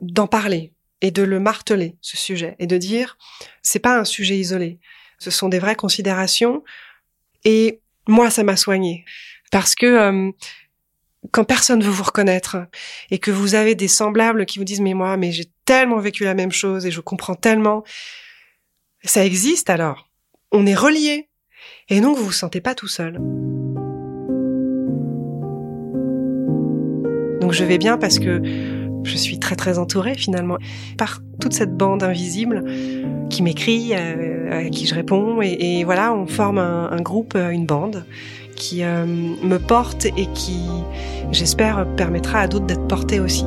d'en 0.00 0.26
parler 0.26 0.72
et 1.02 1.10
de 1.10 1.22
le 1.22 1.40
marteler 1.40 1.96
ce 2.00 2.16
sujet 2.16 2.56
et 2.58 2.66
de 2.66 2.76
dire 2.76 3.16
c'est 3.62 3.78
pas 3.78 3.98
un 3.98 4.04
sujet 4.04 4.36
isolé, 4.36 4.78
ce 5.18 5.30
sont 5.30 5.48
des 5.48 5.58
vraies 5.58 5.76
considérations 5.76 6.64
et 7.44 7.80
moi 8.08 8.30
ça 8.30 8.42
m'a 8.42 8.56
soigné 8.56 9.04
parce 9.50 9.74
que 9.74 9.86
euh, 9.86 10.30
quand 11.32 11.44
personne 11.44 11.82
veut 11.82 11.90
vous 11.90 12.02
reconnaître 12.02 12.58
et 13.10 13.18
que 13.18 13.30
vous 13.30 13.54
avez 13.54 13.74
des 13.74 13.88
semblables 13.88 14.46
qui 14.46 14.58
vous 14.58 14.64
disent 14.64 14.80
mais 14.80 14.94
moi 14.94 15.16
mais 15.16 15.32
j'ai 15.32 15.50
tellement 15.64 15.98
vécu 15.98 16.24
la 16.24 16.34
même 16.34 16.52
chose 16.52 16.86
et 16.86 16.90
je 16.90 17.00
comprends 17.00 17.34
tellement 17.34 17.84
ça 19.04 19.24
existe 19.24 19.70
alors. 19.70 20.08
On 20.52 20.66
est 20.66 20.74
reliés. 20.74 21.28
Et 21.88 22.00
donc 22.00 22.16
vous 22.16 22.24
vous 22.24 22.32
sentez 22.32 22.60
pas 22.60 22.74
tout 22.74 22.88
seul. 22.88 23.14
Donc 27.40 27.52
je 27.52 27.64
vais 27.64 27.78
bien 27.78 27.98
parce 27.98 28.18
que 28.18 28.40
je 29.04 29.16
suis 29.16 29.38
très 29.38 29.56
très 29.56 29.78
entourée 29.78 30.14
finalement 30.14 30.58
par 30.98 31.20
toute 31.40 31.52
cette 31.52 31.76
bande 31.76 32.02
invisible 32.02 32.64
qui 33.30 33.42
m'écrit, 33.42 33.92
euh, 33.94 34.66
à 34.66 34.68
qui 34.68 34.86
je 34.86 34.94
réponds 34.94 35.40
et, 35.42 35.84
voilà, 35.84 36.12
on 36.12 36.26
forme 36.26 36.58
un, 36.58 37.00
groupe, 37.00 37.34
euh, 37.36 37.50
une 37.50 37.64
bande 37.64 38.04
qui 38.56 38.82
euh, 38.82 39.06
me 39.06 39.56
porte 39.58 40.04
et 40.04 40.26
qui, 40.34 40.60
j'espère, 41.30 41.86
permettra 41.96 42.40
à 42.40 42.48
d'autres 42.48 42.66
d'être 42.66 42.86
portés 42.86 43.20
aussi. 43.20 43.46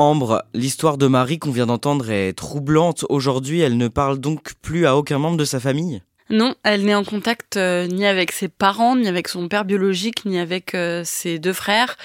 Ambre, 0.00 0.44
l'histoire 0.54 0.96
de 0.96 1.08
Marie 1.08 1.40
qu'on 1.40 1.50
vient 1.50 1.66
d'entendre 1.66 2.08
est 2.08 2.32
troublante. 2.32 3.04
Aujourd'hui, 3.08 3.58
elle 3.58 3.76
ne 3.76 3.88
parle 3.88 4.20
donc 4.20 4.52
plus 4.62 4.86
à 4.86 4.96
aucun 4.96 5.18
membre 5.18 5.36
de 5.36 5.44
sa 5.44 5.58
famille? 5.58 6.02
Non, 6.30 6.54
elle 6.62 6.84
n'est 6.84 6.94
en 6.94 7.02
contact 7.02 7.56
euh, 7.56 7.88
ni 7.88 8.06
avec 8.06 8.30
ses 8.30 8.46
parents, 8.46 8.94
ni 8.94 9.08
avec 9.08 9.26
son 9.26 9.48
père 9.48 9.64
biologique, 9.64 10.24
ni 10.24 10.38
avec 10.38 10.74
euh, 10.74 11.02
ses 11.04 11.40
deux 11.40 11.52
frères. 11.52 11.96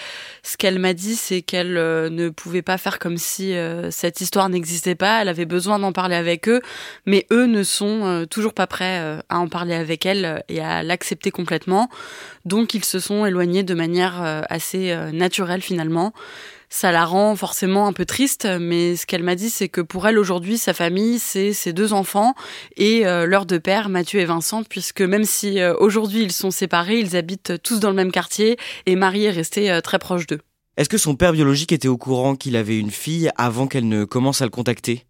Ce 0.41 0.58
qu'elle 0.58 0.79
m'a 0.79 0.93
dit, 0.93 1.15
c'est 1.15 1.43
qu'elle 1.43 1.77
euh, 1.77 2.10
ne 2.10 2.29
pouvait 2.29 2.63
pas 2.63 2.79
faire 2.79 2.97
comme 2.97 3.17
si 3.17 3.53
cette 3.91 4.21
histoire 4.21 4.49
n'existait 4.49 4.95
pas. 4.95 5.21
Elle 5.21 5.29
avait 5.29 5.45
besoin 5.45 5.77
d'en 5.77 5.91
parler 5.91 6.15
avec 6.15 6.49
eux, 6.49 6.62
mais 7.06 7.27
eux 7.32 7.45
ne 7.45 7.62
sont 7.62 8.25
toujours 8.27 8.56
pas 8.56 8.65
prêts 8.65 9.19
à 9.29 9.39
en 9.39 9.47
parler 9.49 9.75
avec 9.75 10.08
elle 10.08 10.43
et 10.49 10.62
à 10.62 10.82
l'accepter 10.82 11.29
complètement. 11.29 11.89
Donc 12.45 12.73
ils 12.73 12.86
se 12.86 12.99
sont 12.99 13.25
éloignés 13.25 13.63
de 13.63 13.75
manière 13.75 14.43
assez 14.49 14.95
naturelle 15.12 15.62
finalement 15.62 16.13
ça 16.73 16.91
la 16.91 17.05
rend 17.05 17.36
forcément 17.36 17.86
un 17.86 17.93
peu 17.93 18.03
triste, 18.03 18.47
mais 18.59 18.95
ce 18.95 19.05
qu'elle 19.05 19.21
m'a 19.21 19.36
dit, 19.36 19.51
c'est 19.51 19.69
que 19.69 19.79
pour 19.79 20.07
elle 20.07 20.17
aujourd'hui, 20.17 20.57
sa 20.57 20.73
famille, 20.73 21.19
c'est 21.19 21.53
ses 21.53 21.71
deux 21.71 21.93
enfants 21.93 22.33
et 22.77 23.05
euh, 23.05 23.27
leurs 23.27 23.45
deux 23.45 23.59
pères, 23.59 23.89
Mathieu 23.89 24.19
et 24.19 24.25
Vincent, 24.25 24.63
puisque 24.63 25.01
même 25.01 25.23
si 25.23 25.59
euh, 25.59 25.75
aujourd'hui 25.77 26.23
ils 26.23 26.31
sont 26.31 26.49
séparés, 26.49 26.97
ils 26.97 27.15
habitent 27.15 27.62
tous 27.62 27.79
dans 27.79 27.89
le 27.89 27.95
même 27.95 28.12
quartier 28.12 28.57
et 28.88 28.95
Marie 28.95 29.25
est 29.25 29.29
restée 29.29 29.69
euh, 29.69 29.81
très 29.81 29.99
proche 29.99 30.25
d'eux. 30.25 30.41
Est-ce 30.75 30.89
que 30.89 30.97
son 30.97 31.15
père 31.15 31.33
biologique 31.33 31.71
était 31.71 31.88
au 31.88 31.97
courant 31.97 32.36
qu'il 32.36 32.55
avait 32.55 32.79
une 32.79 32.89
fille 32.89 33.29
avant 33.38 33.67
qu'elle 33.67 33.88
ne 33.88 34.03
commence 34.03 34.41
à 34.41 34.45
le 34.45 34.49
contacter? 34.49 35.05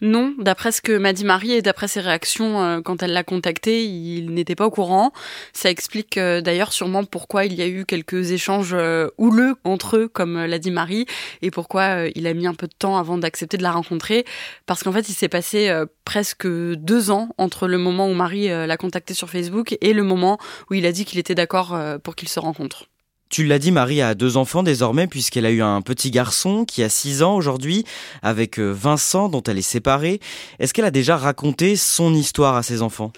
Non, 0.00 0.34
d'après 0.38 0.70
ce 0.70 0.80
que 0.80 0.96
m'a 0.96 1.12
dit 1.12 1.24
Marie 1.24 1.52
et 1.52 1.62
d'après 1.62 1.88
ses 1.88 2.00
réactions 2.00 2.62
euh, 2.62 2.80
quand 2.80 3.02
elle 3.02 3.12
l'a 3.12 3.24
contacté, 3.24 3.84
il 3.84 4.30
n'était 4.32 4.54
pas 4.54 4.66
au 4.66 4.70
courant. 4.70 5.12
Ça 5.52 5.70
explique 5.70 6.18
euh, 6.18 6.40
d'ailleurs 6.40 6.72
sûrement 6.72 7.04
pourquoi 7.04 7.46
il 7.46 7.54
y 7.54 7.62
a 7.62 7.66
eu 7.66 7.84
quelques 7.84 8.30
échanges 8.30 8.74
euh, 8.74 9.08
houleux 9.18 9.56
entre 9.64 9.96
eux, 9.96 10.08
comme 10.08 10.44
l'a 10.44 10.58
dit 10.58 10.70
Marie, 10.70 11.06
et 11.42 11.50
pourquoi 11.50 12.06
il 12.14 12.26
a 12.28 12.34
mis 12.34 12.46
un 12.46 12.54
peu 12.54 12.68
de 12.68 12.74
temps 12.78 12.96
avant 12.96 13.18
d'accepter 13.18 13.56
de 13.56 13.62
la 13.62 13.72
rencontrer. 13.72 14.24
Parce 14.66 14.84
qu'en 14.84 14.92
fait, 14.92 15.08
il 15.08 15.14
s'est 15.14 15.28
passé 15.28 15.72
presque 16.04 16.46
deux 16.46 17.10
ans 17.10 17.30
entre 17.38 17.66
le 17.66 17.78
moment 17.78 18.08
où 18.08 18.14
Marie 18.14 18.48
l'a 18.48 18.76
contacté 18.76 19.14
sur 19.14 19.30
Facebook 19.30 19.76
et 19.80 19.92
le 19.92 20.02
moment 20.02 20.38
où 20.70 20.74
il 20.74 20.86
a 20.86 20.92
dit 20.92 21.04
qu'il 21.04 21.18
était 21.18 21.34
d'accord 21.34 21.78
pour 22.02 22.16
qu'ils 22.16 22.28
se 22.28 22.40
rencontrent. 22.40 22.86
Tu 23.30 23.44
l'as 23.44 23.58
dit, 23.58 23.72
Marie 23.72 24.00
a 24.00 24.14
deux 24.14 24.36
enfants 24.38 24.62
désormais 24.62 25.06
puisqu'elle 25.06 25.44
a 25.44 25.50
eu 25.50 25.60
un 25.60 25.82
petit 25.82 26.10
garçon 26.10 26.64
qui 26.64 26.82
a 26.82 26.88
6 26.88 27.22
ans 27.22 27.34
aujourd'hui 27.34 27.84
avec 28.22 28.58
euh, 28.58 28.70
Vincent 28.70 29.28
dont 29.28 29.42
elle 29.42 29.58
est 29.58 29.62
séparée. 29.62 30.20
Est-ce 30.58 30.72
qu'elle 30.72 30.86
a 30.86 30.90
déjà 30.90 31.16
raconté 31.16 31.76
son 31.76 32.14
histoire 32.14 32.56
à 32.56 32.62
ses 32.62 32.80
enfants? 32.80 33.12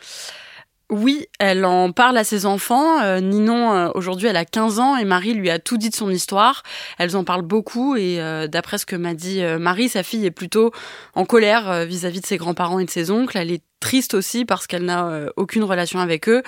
Oui, 0.90 1.27
elle 1.38 1.64
en 1.64 1.92
parle 1.92 2.16
à 2.16 2.25
ses 2.25 2.44
enfants. 2.44 3.01
Euh, 3.03 3.20
Ninon, 3.20 3.73
euh, 3.73 3.90
aujourd'hui, 3.94 4.27
elle 4.27 4.37
a 4.37 4.44
15 4.44 4.81
ans 4.81 4.96
et 4.96 5.05
Marie 5.05 5.35
lui 5.35 5.49
a 5.49 5.61
tout 5.61 5.77
dit 5.77 5.90
de 5.90 5.94
son 5.94 6.11
histoire. 6.11 6.64
Elles 6.99 7.16
en 7.16 7.23
parlent 7.23 7.42
beaucoup 7.42 7.94
et 7.94 8.18
d'après 8.49 8.79
ce 8.79 8.87
que 8.87 8.96
m'a 8.96 9.14
dit 9.14 9.40
Marie, 9.61 9.88
sa 9.88 10.03
fille 10.03 10.27
est 10.27 10.33
plutôt 10.33 10.73
en 11.14 11.25
colère 11.25 11.87
vis-à-vis 11.87 12.18
-vis 12.18 12.23
de 12.23 12.27
ses 12.27 12.37
grands-parents 12.37 12.81
et 12.81 12.85
de 12.85 12.90
ses 12.90 13.12
oncles. 13.12 13.38
Triste 13.80 14.14
aussi 14.14 14.44
parce 14.44 14.66
qu'elle 14.66 14.84
n'a 14.84 15.06
euh, 15.06 15.30
aucune 15.36 15.64
relation 15.64 15.98
avec 15.98 16.28
eux. 16.28 16.42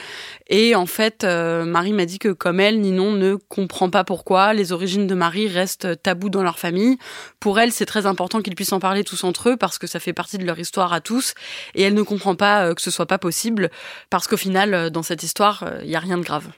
Et 0.49 0.75
en 0.75 0.87
fait, 0.87 1.25
euh, 1.25 1.65
Marie 1.65 1.93
m'a 1.93 2.05
dit 2.05 2.19
que 2.19 2.29
comme 2.29 2.61
elle, 2.61 2.81
Ninon 2.81 3.13
ne 3.13 3.35
comprend 3.35 3.91
pas 3.91 4.05
pourquoi 4.05 4.53
les 4.53 4.73
origines 4.73 5.07
de 5.07 5.15
Marie 5.15 5.49
restent 5.49 6.01
tabous 6.03 6.29
dans 6.29 6.43
leur 6.43 6.59
famille. 6.59 6.99
Pour 7.41 7.59
elle, 7.59 7.73
c'est 7.73 7.87
très 7.87 8.07
important 8.07 8.43
qu'ils 8.43 8.55
puissent 8.55 8.73
en 8.73 8.81
parler 8.81 9.03
tous 9.03 9.25
entre 9.25 9.51
eux 9.51 9.57
parce 9.57 9.79
que 9.79 9.87
ça 9.87 9.99
fait 9.99 10.13
partie 10.13 10.39
de 10.39 10.45
leur 10.45 10.59
histoire 10.59 10.93
à 10.93 11.01
tous. 11.01 11.35
Et 11.75 11.83
elle 11.83 11.95
ne 11.95 12.03
comprend 12.03 12.37
pas 12.37 12.67
euh, 12.67 12.75
que 12.75 12.83
ce 12.83 12.91
soit 12.91 13.07
pas 13.07 13.19
possible 13.19 13.71
parce 14.11 14.29
qu'au 14.29 14.37
final, 14.37 14.91
dans 14.91 15.03
cette 15.03 15.23
histoire, 15.23 15.65
il 15.83 15.89
n'y 15.89 15.97
a 15.97 16.01
rien 16.01 16.19
de 16.19 16.23
grave. 16.23 16.49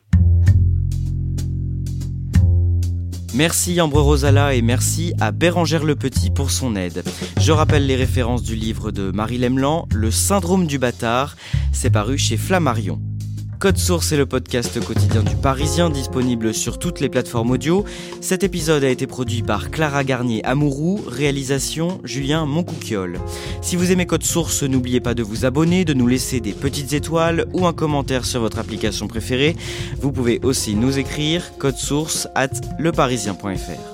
Merci 3.35 3.81
Ambre 3.81 4.01
Rosala 4.01 4.55
et 4.55 4.63
merci 4.63 5.13
à 5.21 5.33
Bérangère 5.33 5.83
Le 5.83 5.97
Petit 5.97 6.31
pour 6.31 6.53
son 6.53 6.77
aide. 6.77 7.03
Je 7.41 7.51
rappelle 7.51 7.85
les 7.85 7.97
références 7.97 8.45
du 8.45 8.55
livre 8.55 8.93
de 8.93 9.11
Marie 9.11 9.39
Lemelan, 9.39 9.89
Le 9.93 10.13
syndrome 10.13 10.69
du 10.69 10.79
bâtard. 10.79 11.35
C'est 11.73 11.91
paru 11.91 12.17
chez 12.17 12.37
Flammarion. 12.37 13.01
Code 13.65 13.79
Source 13.79 14.13
est 14.13 14.19
le 14.19 14.27
podcast 14.27 14.79
quotidien 14.85 15.23
du 15.23 15.37
Parisien 15.37 15.89
disponible 15.89 16.53
sur 16.53 16.79
toutes 16.79 17.01
les 17.01 17.09
plateformes 17.09 17.53
audio. 17.53 17.87
Cet 18.21 18.45
épisode 18.45 18.85
a 18.85 18.91
été 18.91 19.07
produit 19.07 19.41
par 19.43 19.71
Clara 19.71 20.05
Garnier 20.05 20.45
Amourou, 20.45 21.01
réalisation 21.09 21.99
Julien 22.05 22.45
Moncouquiole. 22.45 23.19
Si 23.63 23.77
vous 23.77 23.91
aimez 23.91 24.05
Code 24.05 24.23
Source, 24.23 24.65
n'oubliez 24.65 25.01
pas 25.01 25.15
de 25.15 25.23
vous 25.23 25.47
abonner, 25.47 25.87
de 25.87 25.95
nous 25.95 26.07
laisser 26.07 26.41
des 26.41 26.53
petites 26.53 26.93
étoiles 26.93 27.47
ou 27.55 27.67
un 27.67 27.73
commentaire 27.73 28.27
sur 28.27 28.41
votre 28.41 28.59
application 28.59 29.09
préférée. 29.09 29.57
Vous 29.99 30.13
pouvez 30.13 30.41
aussi 30.43 30.75
nous 30.75 30.99
écrire 30.99 31.57
code 31.57 31.79
source 31.79 32.29
at 32.35 32.51
leparisien.fr. 32.79 33.94